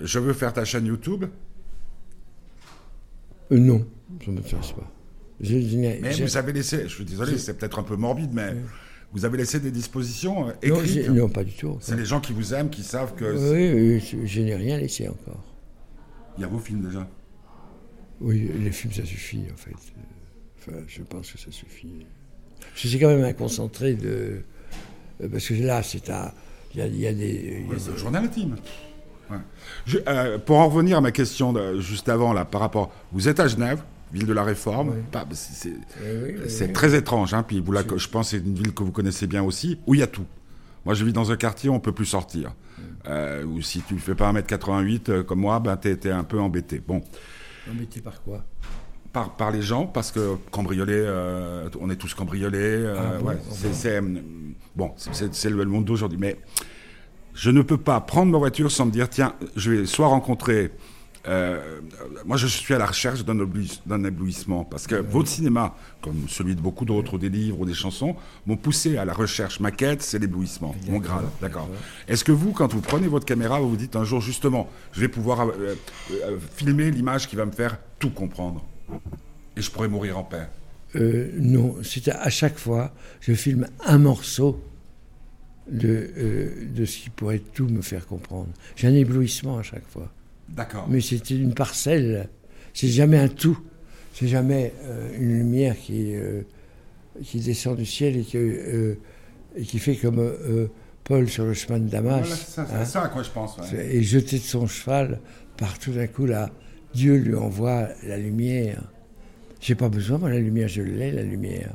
Je 0.00 0.18
veux 0.20 0.32
faire 0.32 0.52
ta 0.52 0.64
chaîne 0.64 0.86
YouTube, 0.86 1.24
Euh, 3.52 3.58
non, 3.58 3.84
ça 4.24 4.30
ne 4.30 4.36
m'intéresse 4.36 4.72
pas. 4.72 4.90
Je- 5.40 5.60
je 5.60 5.76
n'ai- 5.76 5.98
mais 6.00 6.12
vous 6.12 6.36
avez 6.36 6.52
laissé, 6.52 6.82
je 6.84 6.94
suis 6.94 7.04
désolé, 7.04 7.36
c'est 7.38 7.54
peut-être 7.58 7.78
un 7.78 7.82
peu 7.82 7.96
morbide, 7.96 8.30
mais 8.32 8.54
vous 9.12 9.24
avez 9.24 9.38
laissé 9.38 9.60
des 9.60 9.70
dispositions 9.70 10.48
euh, 10.48 10.52
non, 10.68 10.80
écrites. 10.82 11.08
non, 11.10 11.28
pas 11.28 11.44
du 11.44 11.52
tout. 11.52 11.76
C'est 11.80 11.96
les 11.96 12.04
gens 12.04 12.20
qui 12.20 12.32
vous 12.32 12.54
aiment, 12.54 12.70
qui 12.70 12.82
savent 12.82 13.14
que 13.14 13.24
Oui, 13.24 13.72
oui, 13.96 14.00
je, 14.00 14.26
je 14.26 14.40
n'ai 14.40 14.54
rien 14.54 14.78
laissé 14.78 15.08
encore. 15.08 15.42
Il 16.36 16.40
y 16.40 16.44
a 16.44 16.46
vos 16.48 16.58
films 16.58 16.82
déjà. 16.82 17.08
Oui, 18.20 18.50
les 18.60 18.70
films, 18.72 18.92
ça 18.92 19.04
suffit, 19.04 19.42
en 19.52 19.56
fait. 19.56 19.74
Enfin, 20.58 20.78
je 20.86 21.02
pense 21.02 21.30
que 21.32 21.38
ça 21.38 21.50
suffit. 21.50 22.06
Je 22.74 22.88
suis 22.88 22.98
quand 22.98 23.08
même 23.08 23.24
un 23.24 23.32
concentré 23.32 23.94
de... 23.94 24.42
euh, 25.22 25.28
Parce 25.30 25.48
que 25.48 25.54
là, 25.54 25.82
c'est 25.82 26.08
à... 26.10 26.32
Il 26.74 26.80
y 26.80 26.82
a, 26.82 26.86
il 26.86 27.00
y 27.00 27.06
a 27.06 27.12
des... 27.12 27.64
Ouais, 27.68 27.76
c'est 27.78 27.86
des- 27.86 27.92
le 27.92 27.98
journal 27.98 28.24
intime. 28.24 28.56
Ouais. 29.30 29.36
Je- 29.86 29.98
euh, 30.08 30.38
pour 30.38 30.56
en 30.58 30.68
revenir 30.68 30.98
à 30.98 31.00
ma 31.00 31.12
question 31.12 31.52
de- 31.52 31.80
juste 31.80 32.08
avant, 32.08 32.32
là, 32.32 32.44
par 32.44 32.60
rapport. 32.60 32.92
Vous 33.12 33.28
êtes 33.28 33.40
à 33.40 33.48
Genève, 33.48 33.82
ville 34.12 34.26
de 34.26 34.32
la 34.32 34.44
Réforme. 34.44 34.94
C'est- 35.32 35.52
c'est- 35.52 35.68
Oui, 35.70 35.76
oui, 36.24 36.34
oui, 36.38 36.44
C'est 36.50 36.66
oui. 36.66 36.72
très 36.72 36.94
étrange, 36.96 37.34
hein, 37.34 37.42
puis 37.42 37.60
vous 37.60 37.72
je 37.96 38.08
pense 38.08 38.30
que 38.30 38.38
c'est 38.38 38.44
une 38.44 38.54
ville 38.54 38.72
que 38.72 38.82
vous 38.82 38.92
connaissez 38.92 39.26
bien 39.26 39.42
aussi, 39.42 39.78
où 39.86 39.94
il 39.94 40.00
y 40.00 40.02
a 40.02 40.06
tout. 40.06 40.24
Moi, 40.84 40.94
je 40.94 41.04
vis 41.04 41.12
dans 41.12 41.30
un 41.30 41.36
quartier 41.36 41.70
où 41.70 41.74
on 41.74 41.80
peut 41.80 41.92
plus 41.92 42.06
sortir. 42.06 42.54
Euh, 43.06 43.44
ou 43.44 43.60
si 43.62 43.82
tu 43.82 43.94
ne 43.94 43.98
fais 43.98 44.14
pas 44.14 44.32
1m88 44.32 45.10
euh, 45.10 45.22
comme 45.22 45.40
moi, 45.40 45.60
ben, 45.60 45.76
t'es 45.76 45.96
t'es 45.96 46.10
un 46.10 46.24
peu 46.24 46.40
embêté. 46.40 46.80
Bon, 46.86 47.02
Embêté 47.70 48.00
par 48.00 48.22
quoi? 48.22 48.44
Par, 49.12 49.36
par 49.36 49.50
les 49.50 49.62
gens, 49.62 49.86
parce 49.86 50.10
que 50.10 50.36
cambrioler, 50.50 50.94
euh, 51.06 51.68
on 51.80 51.88
est 51.90 51.96
tous 51.96 52.14
cambriolés. 52.14 52.84
Ah 52.98 53.18
bon 53.20 53.26
ouais, 53.28 53.38
c'est 53.50 54.00
bon. 54.00 54.16
euh, 54.16 54.20
bon, 54.74 54.92
c'est 54.96 55.50
le 55.50 55.64
monde 55.66 55.84
d'aujourd'hui. 55.84 56.18
Mais 56.20 56.36
je 57.34 57.50
ne 57.50 57.62
peux 57.62 57.76
pas 57.78 58.00
prendre 58.00 58.32
ma 58.32 58.38
voiture 58.38 58.70
sans 58.70 58.86
me 58.86 58.90
dire, 58.90 59.08
tiens, 59.08 59.34
je 59.56 59.70
vais 59.70 59.86
soit 59.86 60.06
rencontrer... 60.08 60.72
euh, 61.26 61.80
moi, 62.26 62.36
je 62.36 62.46
suis 62.46 62.74
à 62.74 62.78
la 62.78 62.86
recherche 62.86 63.24
d'un 63.24 63.38
éblouis- 63.38 63.80
d'un 63.86 64.04
éblouissement, 64.04 64.64
parce 64.64 64.86
que 64.86 64.96
votre 64.96 65.28
cinéma, 65.28 65.74
comme 66.02 66.28
celui 66.28 66.54
de 66.54 66.60
beaucoup 66.60 66.84
d'autres, 66.84 67.14
ou 67.14 67.18
des 67.18 67.28
livres 67.28 67.60
ou 67.60 67.64
des 67.64 67.74
chansons, 67.74 68.14
m'ont 68.46 68.56
poussé 68.56 68.96
à 68.96 69.04
la 69.04 69.12
recherche. 69.14 69.60
Ma 69.60 69.70
quête, 69.70 70.02
c'est 70.02 70.18
l'éblouissement, 70.18 70.74
mon 70.88 70.98
Graal. 70.98 71.24
D'accord. 71.40 71.68
Est-ce 72.08 72.24
que 72.24 72.32
vous, 72.32 72.52
quand 72.52 72.72
vous 72.72 72.80
prenez 72.80 73.08
votre 73.08 73.24
caméra, 73.26 73.58
vous 73.60 73.70
vous 73.70 73.76
dites 73.76 73.96
un 73.96 74.04
jour, 74.04 74.20
justement, 74.20 74.68
je 74.92 75.00
vais 75.00 75.08
pouvoir 75.08 75.48
euh, 75.48 75.74
euh, 76.10 76.38
filmer 76.56 76.90
l'image 76.90 77.28
qui 77.28 77.36
va 77.36 77.46
me 77.46 77.52
faire 77.52 77.78
tout 77.98 78.10
comprendre 78.10 78.64
et 79.56 79.62
je 79.62 79.70
pourrais 79.70 79.88
mourir 79.88 80.18
en 80.18 80.24
paix? 80.24 80.46
Non, 81.40 81.76
c'est 81.82 82.06
à, 82.08 82.20
à 82.20 82.30
chaque 82.30 82.56
fois, 82.58 82.92
je 83.20 83.32
filme 83.32 83.66
un 83.84 83.98
morceau 83.98 84.62
de, 85.68 86.68
de 86.72 86.84
ce 86.84 86.98
qui 86.98 87.10
pourrait 87.10 87.40
tout 87.40 87.66
me 87.66 87.82
faire 87.82 88.06
comprendre. 88.06 88.48
J'ai 88.76 88.86
un 88.88 88.94
éblouissement 88.94 89.58
à 89.58 89.62
chaque 89.62 89.86
fois. 89.88 90.08
D'accord. 90.48 90.86
Mais 90.88 91.00
c'est 91.00 91.30
une 91.30 91.54
parcelle, 91.54 92.28
c'est 92.72 92.88
jamais 92.88 93.18
un 93.18 93.28
tout. 93.28 93.58
C'est 94.14 94.28
jamais 94.28 94.72
euh, 94.84 95.08
une 95.18 95.38
lumière 95.38 95.76
qui, 95.76 96.14
euh, 96.14 96.42
qui 97.22 97.40
descend 97.40 97.76
du 97.76 97.84
ciel 97.84 98.16
et, 98.16 98.22
que, 98.22 98.38
euh, 98.38 98.94
et 99.56 99.62
qui 99.62 99.80
fait 99.80 99.96
comme 99.96 100.32
Paul 101.02 101.28
sur 101.28 101.44
le 101.44 101.52
chemin 101.52 101.80
de 101.80 101.88
Damas. 101.88 102.20
Voilà, 102.20 102.36
c'est 102.36 102.50
ça, 102.52 102.66
hein. 102.72 102.84
ça 102.84 103.02
à 103.02 103.08
quoi 103.08 103.24
je 103.24 103.30
pense. 103.30 103.58
ouais. 103.58 103.96
et 103.96 104.02
jeté 104.02 104.38
de 104.38 104.44
son 104.44 104.68
cheval, 104.68 105.20
par 105.56 105.78
tout 105.80 105.92
d'un 105.92 106.06
coup, 106.06 106.26
là, 106.26 106.50
Dieu 106.94 107.16
lui 107.16 107.34
envoie 107.34 107.88
la 108.06 108.16
lumière. 108.16 108.84
J'ai 109.60 109.74
pas 109.74 109.88
besoin, 109.88 110.18
moi, 110.18 110.30
la 110.30 110.38
lumière, 110.38 110.68
je 110.68 110.82
l'ai, 110.82 111.10
la 111.10 111.22
lumière. 111.22 111.72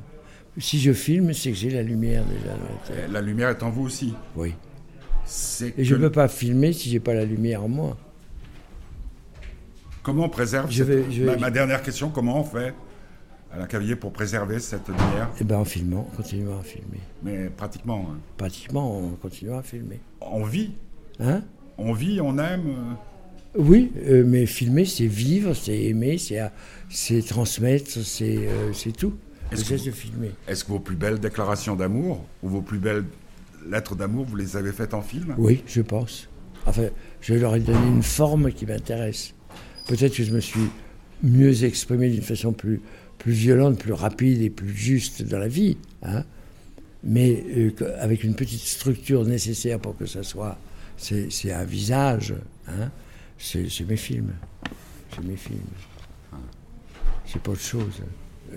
Si 0.58 0.80
je 0.80 0.94
filme, 0.94 1.34
c'est 1.34 1.52
que 1.52 1.58
j'ai 1.58 1.70
la 1.70 1.84
lumière 1.84 2.24
déjà 2.26 2.54
dans 2.56 3.02
la 3.02 3.08
La 3.08 3.22
lumière 3.22 3.50
est 3.50 3.64
en 3.64 3.70
vous 3.70 3.84
aussi. 3.84 4.14
Oui. 4.36 4.54
Et 5.78 5.84
je 5.84 5.96
ne 5.96 6.02
peux 6.02 6.12
pas 6.12 6.28
filmer 6.28 6.74
si 6.74 6.90
j'ai 6.90 7.00
pas 7.00 7.14
la 7.14 7.26
lumière 7.26 7.64
en 7.64 7.68
moi. 7.68 7.98
Comment 10.04 10.26
on 10.26 10.30
préserve 10.30 10.72
Je 10.72 10.78
cette- 10.84 10.88
vais- 10.88 11.12
je 11.12 11.24
vais- 11.24 11.32
ma, 11.32 11.38
ma 11.38 11.52
dernière 11.52 11.82
question, 11.82 12.10
comment 12.10 12.40
on 12.40 12.44
fait 12.44 12.74
à 13.52 13.58
la 13.60 13.68
Cavier 13.68 13.96
pour 13.96 14.12
préserver 14.12 14.60
cette 14.60 14.88
lumière 14.88 15.30
Eh 15.40 15.44
bien, 15.44 15.58
en 15.58 15.66
filmant, 15.66 16.08
en 16.12 16.16
continuant 16.16 16.60
à 16.60 16.64
filmer. 16.64 17.00
Mais 17.24 17.50
pratiquement, 17.50 18.08
hein. 18.12 18.18
Pratiquement, 18.38 18.98
en 18.98 19.10
continuant 19.22 19.58
à 19.60 19.64
filmer. 19.64 20.00
on 20.22 20.44
vit, 20.44 20.72
Hein? 21.20 21.42
On 21.78 21.92
vit, 21.94 22.22
on 22.22 22.38
aime. 22.38 22.68
euh, 22.68 22.94
Oui, 23.58 23.92
euh, 24.08 24.24
mais 24.26 24.46
filmer, 24.46 24.86
c'est 24.86 25.08
vivre, 25.08 25.54
c'est 25.54 25.78
aimer, 25.86 26.18
c'est 26.18 27.22
transmettre, 27.28 27.90
c'est 28.04 28.38
euh, 28.48 28.72
c'est 28.74 28.92
tout. 28.96 29.14
Est-ce 29.52 29.66
que 29.68 29.76
vous- 29.76 29.92
filmer. 29.92 30.32
Est-ce 30.48 30.64
que 30.64 30.70
vos 30.72 30.80
plus 30.80 30.96
belles 30.96 31.20
déclarations 31.20 31.76
d'amour 31.76 32.24
ou 32.44 32.50
vos 32.50 32.62
plus 32.62 32.78
belles 32.78 33.04
lettres 33.68 33.96
d'amour, 33.96 34.26
vous 34.26 34.36
les 34.36 34.56
avez 34.56 34.72
faites 34.72 34.94
en 34.94 35.02
film? 35.02 35.34
Oui, 35.38 35.64
je 35.66 35.82
pense. 35.82 36.30
Enfin, 36.68 36.90
je 37.22 37.34
leur 37.34 37.56
ai 37.56 37.60
donné 37.60 37.88
une 37.88 38.04
forme 38.04 38.52
qui 38.54 38.66
m'intéresse. 38.66 39.34
Peut-être 39.90 40.16
que 40.16 40.24
je 40.24 40.32
me 40.32 40.40
suis 40.40 40.70
mieux 41.24 41.64
exprimé 41.64 42.10
d'une 42.12 42.22
façon 42.22 42.54
plus, 42.54 42.80
plus 43.18 43.32
violente, 43.34 43.80
plus 43.80 43.94
rapide 43.94 44.40
et 44.42 44.50
plus 44.52 44.74
juste 44.76 45.24
dans 45.24 45.40
la 45.40 45.48
vie. 45.48 45.78
hein. 46.04 46.24
Mais 47.04 47.44
euh, 47.58 47.72
avec 48.00 48.24
une 48.24 48.36
petite 48.36 48.60
structure 48.62 49.26
nécessaire 49.26 49.80
pour 49.80 49.98
que 49.98 50.06
ça 50.06 50.22
soit. 50.22 50.58
C'est 50.98 51.52
un 51.52 51.64
visage. 51.64 52.36
hein. 52.68 52.92
C'est 53.38 53.70
c'est 53.70 53.86
mes 53.86 53.96
films. 53.98 54.34
C'est 55.16 55.24
mes 55.26 55.38
films. 55.38 55.60
C'est 57.26 57.42
pas 57.42 57.52
autre 57.52 57.62
chose. 57.62 58.02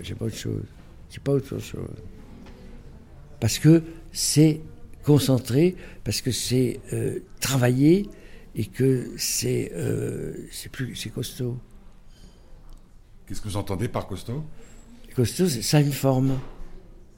C'est 0.03 0.15
pas 0.15 0.25
autre 0.25 0.35
chose. 0.37 0.63
C'est 1.09 1.23
pas 1.23 1.31
autre 1.31 1.59
chose. 1.59 1.97
parce 3.39 3.57
que 3.59 3.81
c'est 4.11 4.61
concentré, 5.03 5.75
parce 6.03 6.21
que 6.21 6.31
c'est 6.31 6.79
euh, 6.93 7.19
travaillé 7.39 8.07
et 8.55 8.65
que 8.65 9.09
c'est 9.17 9.71
euh, 9.75 10.33
plus 10.71 10.95
c'est 10.95 11.09
costaud. 11.09 11.57
Qu'est-ce 13.27 13.41
que 13.41 13.47
vous 13.47 13.57
entendez 13.57 13.87
par 13.87 14.07
costaud? 14.07 14.43
Costaud, 15.15 15.47
c'est- 15.47 15.61
ça 15.61 15.77
a 15.77 15.81
une 15.81 15.91
forme. 15.91 16.39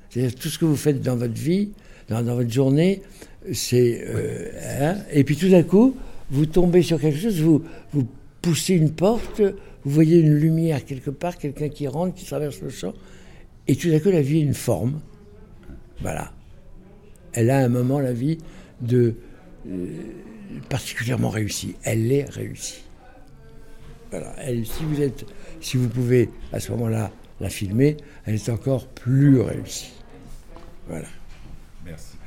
C'est-à-dire 0.09 0.35
tout 0.35 0.49
ce 0.49 0.57
que 0.59 0.65
vous 0.65 0.75
faites 0.75 1.01
dans 1.01 1.15
votre 1.17 1.33
vie, 1.33 1.71
dans, 2.07 2.21
dans 2.23 2.35
votre 2.35 2.51
journée, 2.51 3.01
c'est 3.53 4.03
euh, 4.07 4.51
hein, 4.81 4.97
et 5.11 5.23
puis 5.23 5.35
tout 5.35 5.49
d'un 5.49 5.63
coup, 5.63 5.95
vous 6.31 6.45
tombez 6.45 6.81
sur 6.81 6.99
quelque 6.99 7.19
chose, 7.19 7.41
vous 7.41 7.63
vous 7.91 8.07
poussez 8.41 8.75
une 8.75 8.91
porte, 8.91 9.41
vous 9.41 9.91
voyez 9.91 10.19
une 10.19 10.35
lumière 10.35 10.85
quelque 10.85 11.09
part, 11.09 11.37
quelqu'un 11.37 11.69
qui 11.69 11.87
rentre, 11.87 12.15
qui 12.15 12.25
traverse 12.25 12.61
le 12.61 12.69
champ, 12.69 12.93
et 13.67 13.75
tout 13.75 13.89
d'un 13.89 13.99
coup 13.99 14.09
la 14.11 14.21
vie 14.21 14.39
a 14.39 14.43
une 14.43 14.53
forme. 14.53 15.01
Voilà. 16.01 16.31
Elle 17.33 17.49
a 17.49 17.59
un 17.59 17.69
moment 17.69 17.99
la 17.99 18.13
vie 18.13 18.37
de 18.81 19.15
particulièrement 20.69 21.29
réussie. 21.29 21.75
Elle 21.83 22.11
est 22.11 22.29
réussie. 22.29 22.83
Voilà. 24.11 24.33
Elle, 24.39 24.65
si 24.65 24.83
vous 24.83 25.01
êtes, 25.01 25.25
si 25.61 25.77
vous 25.77 25.89
pouvez 25.89 26.29
à 26.53 26.59
ce 26.59 26.71
moment-là 26.71 27.11
la 27.39 27.49
filmer, 27.49 27.97
elle 28.25 28.35
est 28.35 28.49
encore 28.49 28.87
plus 28.87 29.41
réussie. 29.41 29.93
Voilà. 30.87 31.07
Merci. 31.83 32.17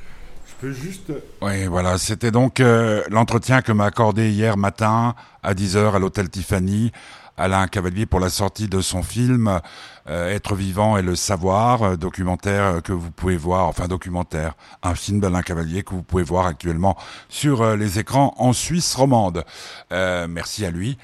Je 0.46 0.52
peux 0.60 0.72
juste. 0.72 1.12
Oui, 1.40 1.66
voilà, 1.66 1.98
c'était 1.98 2.30
donc 2.30 2.60
euh, 2.60 3.02
l'entretien 3.10 3.62
que 3.62 3.72
m'a 3.72 3.86
accordé 3.86 4.30
hier 4.30 4.56
matin 4.56 5.14
à 5.42 5.54
10h 5.54 5.94
à 5.94 5.98
l'hôtel 5.98 6.28
Tiffany. 6.28 6.92
Alain 7.38 7.68
Cavalier 7.68 8.04
pour 8.04 8.18
la 8.18 8.30
sortie 8.30 8.68
de 8.68 8.80
son 8.80 9.02
film 9.02 9.60
euh, 10.08 10.28
Être 10.34 10.56
vivant 10.56 10.96
et 10.96 11.02
le 11.02 11.14
savoir, 11.14 11.82
euh, 11.82 11.96
documentaire 11.96 12.64
euh, 12.64 12.80
que 12.80 12.92
vous 12.92 13.12
pouvez 13.12 13.36
voir, 13.36 13.66
enfin 13.66 13.86
documentaire, 13.86 14.54
un 14.82 14.96
film 14.96 15.20
d'Alain 15.20 15.42
Cavalier 15.42 15.84
que 15.84 15.90
vous 15.90 16.02
pouvez 16.02 16.24
voir 16.24 16.46
actuellement 16.46 16.96
sur 17.28 17.62
euh, 17.62 17.76
les 17.76 18.00
écrans 18.00 18.34
en 18.38 18.52
Suisse 18.52 18.94
romande. 18.94 19.44
Merci 19.90 20.66
à 20.66 20.70
lui. 20.70 20.98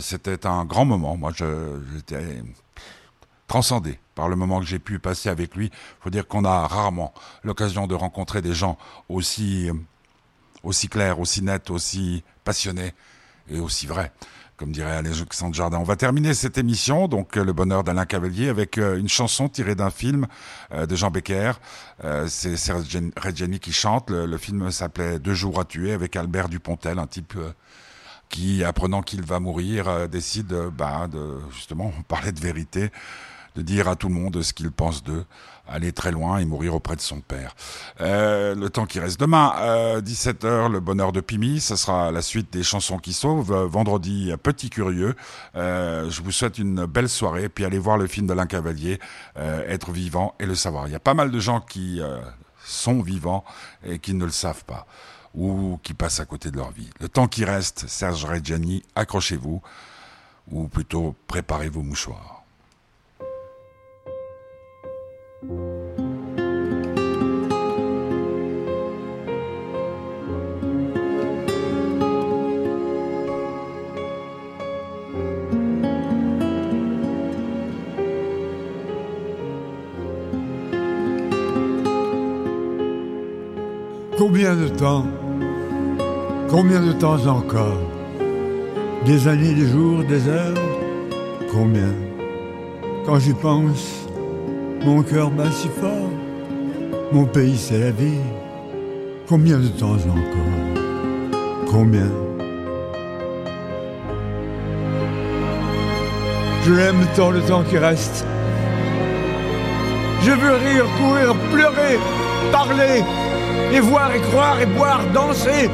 C'était 0.00 0.46
un 0.46 0.64
grand 0.64 0.84
moment. 0.84 1.16
Moi, 1.16 1.30
j'étais 1.32 2.42
transcendé 3.46 4.00
par 4.16 4.28
le 4.28 4.34
moment 4.34 4.58
que 4.58 4.66
j'ai 4.66 4.80
pu 4.80 4.98
passer 4.98 5.28
avec 5.28 5.54
lui. 5.54 5.66
Il 5.66 6.02
faut 6.02 6.10
dire 6.10 6.26
qu'on 6.26 6.44
a 6.44 6.66
rarement 6.66 7.14
l'occasion 7.44 7.86
de 7.86 7.94
rencontrer 7.94 8.42
des 8.42 8.52
gens 8.52 8.76
aussi, 9.08 9.70
aussi 10.64 10.88
clairs, 10.88 11.20
aussi 11.20 11.42
nets, 11.42 11.70
aussi 11.70 12.24
passionnés 12.42 12.94
et 13.48 13.60
aussi 13.60 13.86
vrais. 13.86 14.12
Comme 14.60 14.72
dirait 14.72 14.92
Alexandre 14.92 15.54
Jardin. 15.54 15.78
On 15.78 15.84
va 15.84 15.96
terminer 15.96 16.34
cette 16.34 16.58
émission, 16.58 17.08
donc 17.08 17.38
euh, 17.38 17.44
le 17.46 17.54
bonheur 17.54 17.82
d'Alain 17.82 18.04
Cavalier, 18.04 18.50
avec 18.50 18.76
euh, 18.76 18.98
une 18.98 19.08
chanson 19.08 19.48
tirée 19.48 19.74
d'un 19.74 19.88
film 19.88 20.26
euh, 20.74 20.84
de 20.84 20.96
Jean 20.96 21.10
Becker. 21.10 21.52
C'est 22.26 22.56
Reggiani 23.16 23.58
qui 23.58 23.72
chante. 23.72 24.10
Le, 24.10 24.36
film 24.36 24.70
s'appelait 24.70 25.18
Deux 25.18 25.32
jours 25.32 25.60
à 25.60 25.64
tuer 25.64 25.92
avec 25.92 26.14
Albert 26.14 26.50
Dupontel, 26.50 26.98
un 26.98 27.06
type 27.06 27.38
qui, 28.28 28.62
apprenant 28.62 29.00
qu'il 29.00 29.22
va 29.22 29.40
mourir, 29.40 30.10
décide 30.10 30.54
bah, 30.76 31.08
de 31.10 31.38
justement 31.54 31.90
parlait 32.08 32.32
de 32.32 32.40
vérité, 32.40 32.90
de 33.56 33.62
dire 33.62 33.88
à 33.88 33.96
tout 33.96 34.08
le 34.08 34.14
monde 34.14 34.42
ce 34.42 34.52
qu'il 34.52 34.70
pense 34.70 35.02
d'eux, 35.02 35.24
aller 35.70 35.92
très 35.92 36.10
loin 36.10 36.38
et 36.38 36.44
mourir 36.44 36.74
auprès 36.74 36.96
de 36.96 37.00
son 37.00 37.20
père. 37.20 37.54
Euh, 38.00 38.54
le 38.54 38.68
temps 38.70 38.86
qui 38.86 39.00
reste 39.00 39.20
demain, 39.20 39.54
euh, 39.58 40.00
17h, 40.00 40.70
le 40.70 40.80
bonheur 40.80 41.12
de 41.12 41.20
Pimi, 41.20 41.60
ce 41.60 41.76
sera 41.76 42.10
la 42.10 42.22
suite 42.22 42.52
des 42.52 42.62
chansons 42.62 42.98
qui 42.98 43.12
sauvent. 43.12 43.52
Euh, 43.52 43.66
Vendredi, 43.66 44.32
Petit 44.42 44.70
Curieux. 44.70 45.14
Euh, 45.54 46.10
je 46.10 46.22
vous 46.22 46.32
souhaite 46.32 46.58
une 46.58 46.86
belle 46.86 47.08
soirée, 47.08 47.48
puis 47.48 47.64
allez 47.64 47.78
voir 47.78 47.96
le 47.96 48.06
film 48.06 48.26
d'Alain 48.26 48.46
Cavalier, 48.46 48.98
euh, 49.38 49.68
Être 49.68 49.92
vivant 49.92 50.34
et 50.40 50.46
le 50.46 50.54
savoir. 50.54 50.88
Il 50.88 50.92
y 50.92 50.96
a 50.96 51.00
pas 51.00 51.14
mal 51.14 51.30
de 51.30 51.38
gens 51.38 51.60
qui 51.60 52.00
euh, 52.00 52.18
sont 52.64 53.00
vivants 53.00 53.44
et 53.84 53.98
qui 53.98 54.14
ne 54.14 54.24
le 54.24 54.30
savent 54.30 54.64
pas 54.64 54.86
ou 55.34 55.78
qui 55.84 55.94
passent 55.94 56.18
à 56.18 56.24
côté 56.24 56.50
de 56.50 56.56
leur 56.56 56.72
vie. 56.72 56.90
Le 56.98 57.08
temps 57.08 57.28
qui 57.28 57.44
reste, 57.44 57.86
Serge 57.88 58.24
Reggiani, 58.24 58.82
accrochez-vous, 58.96 59.62
ou 60.50 60.66
plutôt 60.66 61.14
préparez 61.28 61.68
vos 61.68 61.82
mouchoirs. 61.82 62.39
Combien 65.42 65.54
de 84.54 84.68
temps 84.68 85.06
Combien 86.50 86.84
de 86.84 86.92
temps 86.92 87.26
encore? 87.26 87.78
Des 89.06 89.26
années, 89.26 89.54
des 89.54 89.66
jours, 89.68 90.04
des 90.04 90.28
heures? 90.28 90.52
Combien? 91.50 91.94
Quand 93.06 93.18
j'y 93.18 93.32
pense, 93.32 93.99
mon 94.84 95.02
cœur 95.02 95.30
bat 95.30 95.50
si 95.50 95.68
fort. 95.80 96.10
Mon 97.12 97.24
pays, 97.24 97.56
c'est 97.56 97.78
la 97.78 97.90
vie. 97.90 98.20
Combien 99.28 99.58
de 99.58 99.68
temps 99.68 99.92
encore? 99.92 101.70
Combien? 101.70 102.10
Je 106.64 106.72
l'aime 106.72 107.06
tant 107.16 107.30
le 107.30 107.40
temps 107.40 107.62
qui 107.62 107.78
reste. 107.78 108.24
Je 110.22 110.30
veux 110.30 110.54
rire, 110.54 110.84
courir, 110.98 111.34
pleurer, 111.50 111.98
parler, 112.52 113.02
et 113.72 113.80
voir 113.80 114.14
et 114.14 114.20
croire 114.20 114.60
et 114.60 114.66
boire, 114.66 115.00
danser, 115.14 115.70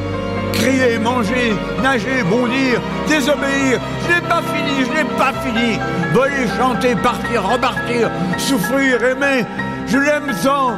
crier, 0.52 0.98
manger, 0.98 1.52
nager, 1.82 2.22
bondir, 2.30 2.80
désobéir. 3.08 3.80
Je 4.06 4.14
n'ai 4.14 4.20
pas 4.20 4.42
fini, 4.42 4.84
je 4.84 4.92
n'ai 4.92 5.04
pas 5.16 5.32
fini. 5.44 5.78
Voler, 6.12 6.46
chanter, 6.56 6.94
partir, 6.96 7.42
repartir, 7.42 8.10
souffrir, 8.38 9.02
aimer. 9.02 9.44
Je 9.86 9.98
l'aime 9.98 10.32
tant, 10.42 10.72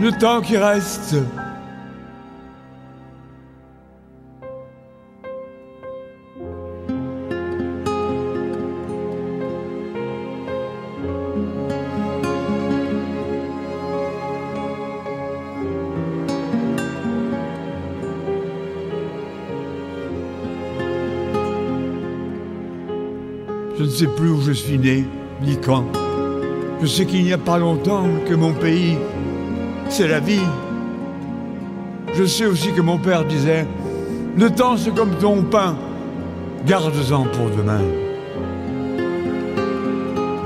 le 0.00 0.12
temps 0.12 0.40
qui 0.40 0.56
reste. 0.56 1.16
Sais 23.92 24.06
plus 24.06 24.30
où 24.30 24.40
je 24.40 24.52
suis 24.52 24.78
né, 24.78 25.04
ni 25.42 25.58
quand. 25.58 25.84
Je 26.80 26.86
sais 26.86 27.04
qu'il 27.04 27.22
n'y 27.24 27.32
a 27.32 27.38
pas 27.38 27.58
longtemps 27.58 28.06
que 28.26 28.34
mon 28.34 28.52
pays, 28.52 28.96
c'est 29.90 30.08
la 30.08 30.18
vie. 30.18 30.48
Je 32.14 32.24
sais 32.24 32.46
aussi 32.46 32.72
que 32.72 32.80
mon 32.80 32.98
père 32.98 33.24
disait, 33.24 33.66
le 34.36 34.50
temps 34.50 34.76
c'est 34.76 34.94
comme 34.94 35.14
ton 35.16 35.42
pain, 35.42 35.76
garde-en 36.66 37.24
pour 37.24 37.50
demain. 37.50 37.82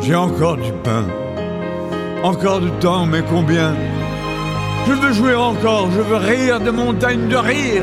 J'ai 0.02 0.16
encore 0.16 0.56
du 0.56 0.72
pain, 0.82 1.04
encore 2.22 2.60
du 2.60 2.70
temps, 2.80 3.06
mais 3.06 3.22
combien? 3.30 3.74
Je 4.88 4.92
veux 4.92 5.12
jouer 5.12 5.34
encore, 5.34 5.88
je 5.92 6.00
veux 6.00 6.16
rire 6.16 6.60
de 6.60 6.70
montagnes 6.70 7.28
de 7.28 7.36
rire, 7.36 7.82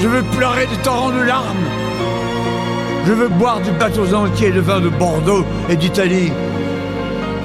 je 0.00 0.08
veux 0.08 0.22
pleurer 0.36 0.66
de 0.66 0.82
torrents 0.82 1.12
de 1.12 1.22
larmes. 1.22 1.83
Je 3.06 3.12
veux 3.12 3.28
boire 3.28 3.60
du 3.60 3.70
bateaux 3.72 4.14
entiers 4.14 4.50
de 4.50 4.60
vin 4.60 4.80
de 4.80 4.88
Bordeaux 4.88 5.44
et 5.68 5.76
d'Italie. 5.76 6.32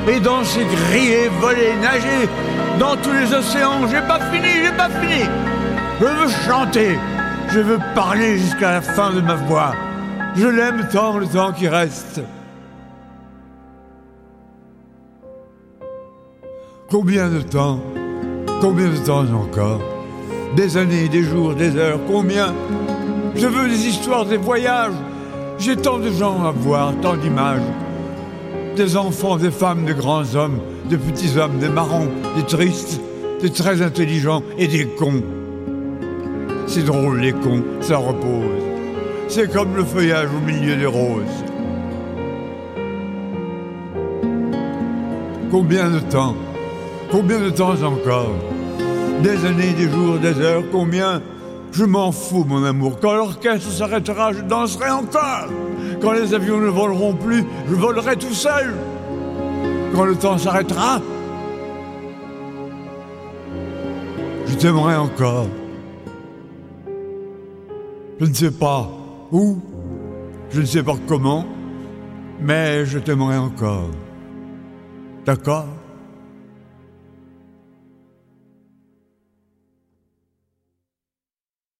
Et 0.07 0.19
danser, 0.21 0.65
griller, 0.65 1.27
voler, 1.41 1.75
nager 1.81 2.29
dans 2.79 2.95
tous 2.95 3.11
les 3.11 3.33
océans. 3.33 3.85
J'ai 3.87 4.01
pas 4.07 4.19
fini, 4.31 4.47
j'ai 4.63 4.71
pas 4.71 4.89
fini. 4.89 5.25
Je 5.99 6.05
veux 6.05 6.29
chanter, 6.47 6.97
je 7.49 7.59
veux 7.59 7.79
parler 7.93 8.37
jusqu'à 8.37 8.71
la 8.71 8.81
fin 8.81 9.11
de 9.11 9.19
ma 9.19 9.35
voix. 9.35 9.73
Je 10.35 10.47
l'aime 10.47 10.87
tant 10.91 11.17
le 11.17 11.27
temps 11.27 11.51
qui 11.51 11.67
reste. 11.67 12.21
Combien 16.89 17.29
de 17.29 17.41
temps 17.41 17.81
Combien 18.61 18.89
de 18.89 18.97
temps 18.97 19.25
encore? 19.33 19.81
Des 20.55 20.77
années, 20.77 21.09
des 21.09 21.23
jours, 21.23 21.53
des 21.53 21.75
heures, 21.75 21.99
combien? 22.07 22.53
Je 23.35 23.45
veux 23.45 23.67
des 23.67 23.87
histoires, 23.87 24.25
des 24.25 24.37
voyages. 24.37 24.93
J'ai 25.59 25.75
tant 25.75 25.99
de 25.99 26.09
gens 26.09 26.45
à 26.45 26.51
voir, 26.51 26.93
tant 27.01 27.17
d'images. 27.17 27.59
Des 28.77 28.95
enfants, 28.95 29.35
des 29.35 29.51
femmes, 29.51 29.83
des 29.83 29.93
grands 29.93 30.33
hommes, 30.33 30.59
des 30.89 30.97
petits 30.97 31.37
hommes, 31.37 31.59
des 31.59 31.67
marrons, 31.67 32.07
des 32.37 32.43
tristes, 32.43 33.01
des 33.41 33.49
très 33.49 33.81
intelligents 33.81 34.41
et 34.57 34.67
des 34.67 34.87
cons. 34.87 35.21
C'est 36.65 36.85
drôle, 36.85 37.19
les 37.19 37.33
cons, 37.33 37.61
ça 37.81 37.97
repose. 37.97 38.63
C'est 39.27 39.51
comme 39.51 39.75
le 39.75 39.83
feuillage 39.83 40.29
au 40.33 40.45
milieu 40.45 40.77
des 40.77 40.85
roses. 40.85 41.43
Combien 45.51 45.89
de 45.89 45.99
temps 45.99 46.35
Combien 47.11 47.39
de 47.39 47.49
temps 47.49 47.81
encore? 47.83 48.35
Des 49.23 49.45
années, 49.45 49.73
des 49.73 49.89
jours, 49.89 50.19
des 50.19 50.39
heures, 50.39 50.63
combien 50.71 51.21
Je 51.71 51.85
m'en 51.85 52.11
fous, 52.11 52.43
mon 52.47 52.63
amour. 52.63 52.99
Quand 52.99 53.13
l'orchestre 53.13 53.71
s'arrêtera, 53.71 54.33
je 54.33 54.41
danserai 54.41 54.89
encore. 54.89 55.47
Quand 56.01 56.11
les 56.11 56.33
avions 56.33 56.57
ne 56.57 56.67
voleront 56.67 57.13
plus, 57.13 57.43
je 57.69 57.75
volerai 57.75 58.15
tout 58.15 58.33
seul. 58.33 58.73
Quand 59.93 60.05
le 60.05 60.15
temps 60.15 60.37
s'arrêtera, 60.37 61.01
je 64.45 64.55
t'aimerai 64.55 64.95
encore. 64.95 65.47
Je 68.19 68.25
ne 68.25 68.33
sais 68.33 68.51
pas 68.51 68.89
où, 69.31 69.59
je 70.49 70.61
ne 70.61 70.65
sais 70.65 70.83
pas 70.83 70.95
comment, 71.07 71.45
mais 72.41 72.85
je 72.85 72.99
t'aimerai 72.99 73.37
encore. 73.37 73.89
D'accord? 75.25 75.67